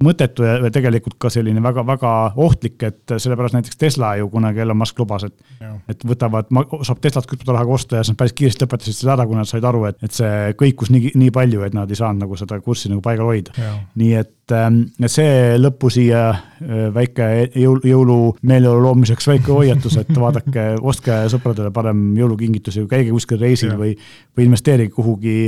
[0.05, 4.99] mõttetu ja tegelikult ka selline väga-väga ohtlik, et sellepärast näiteks Tesla ju kunagi Elon Musk
[5.01, 6.49] lubas, et et võtavad,
[6.87, 9.65] saab Teslat krüptorahaga osta ja siis nad päris kiiresti lõpetasid selle ära, kui nad said
[9.65, 12.91] aru, et, et see kõikus nii, nii palju, et nad ei saanud nagu seda kurssi
[12.93, 13.55] nagu paigal hoida.
[13.99, 17.29] nii et, ähm, et see lõppu siia äh, väike
[17.59, 23.95] jõul, jõulumeeleolu loomiseks väike hoiatus, et vaadake, ostke sõpradele parem jõulukingitusi, käige kuskil reisil või,
[24.37, 25.39] või investeerige kuhugi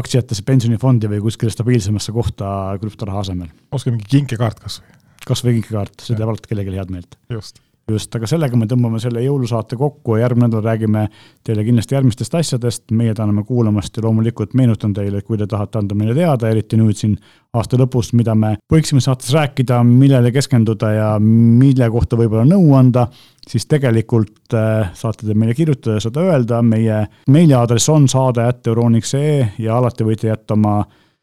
[0.00, 2.48] aktsiatesse, pensionifondi või kuskile stabiilsemasse kohta
[2.82, 3.52] krüptoraha asemel.
[3.72, 4.98] ostke mingi kinkekaart kas või?
[5.26, 7.18] kas või kinkekaart, see teeb alati kellelegi head meelt.
[7.32, 11.04] just just, aga sellega me tõmbame selle jõulusaate kokku ja järgmine nädal räägime
[11.46, 15.94] teile kindlasti järgmistest asjadest, meie täname kuulamast ja loomulikult meenutan teile, kui te tahate anda
[15.98, 17.14] meile teada, eriti nüüd siin
[17.54, 23.06] aasta lõpus, mida me võiksime saates rääkida, millele keskenduda ja mille kohta võib-olla nõu anda,
[23.46, 29.78] siis tegelikult äh, saate te meile kirjutada ja seda öelda, meie meiliaadress on saade.euroniks.ee ja
[29.78, 30.80] alati võite jätta oma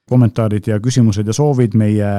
[0.10, 2.10] kommentaarid ja küsimused ja soovid meie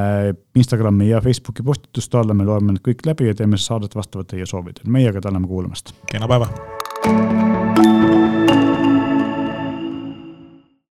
[0.56, 4.46] Instagrami ja Facebooki postituste alla, me loeme need kõik läbi ja teeme saadet vastavalt teie
[4.46, 4.90] soovidele.
[4.90, 5.94] meie aga täname kuulamast.
[6.10, 6.48] kena päeva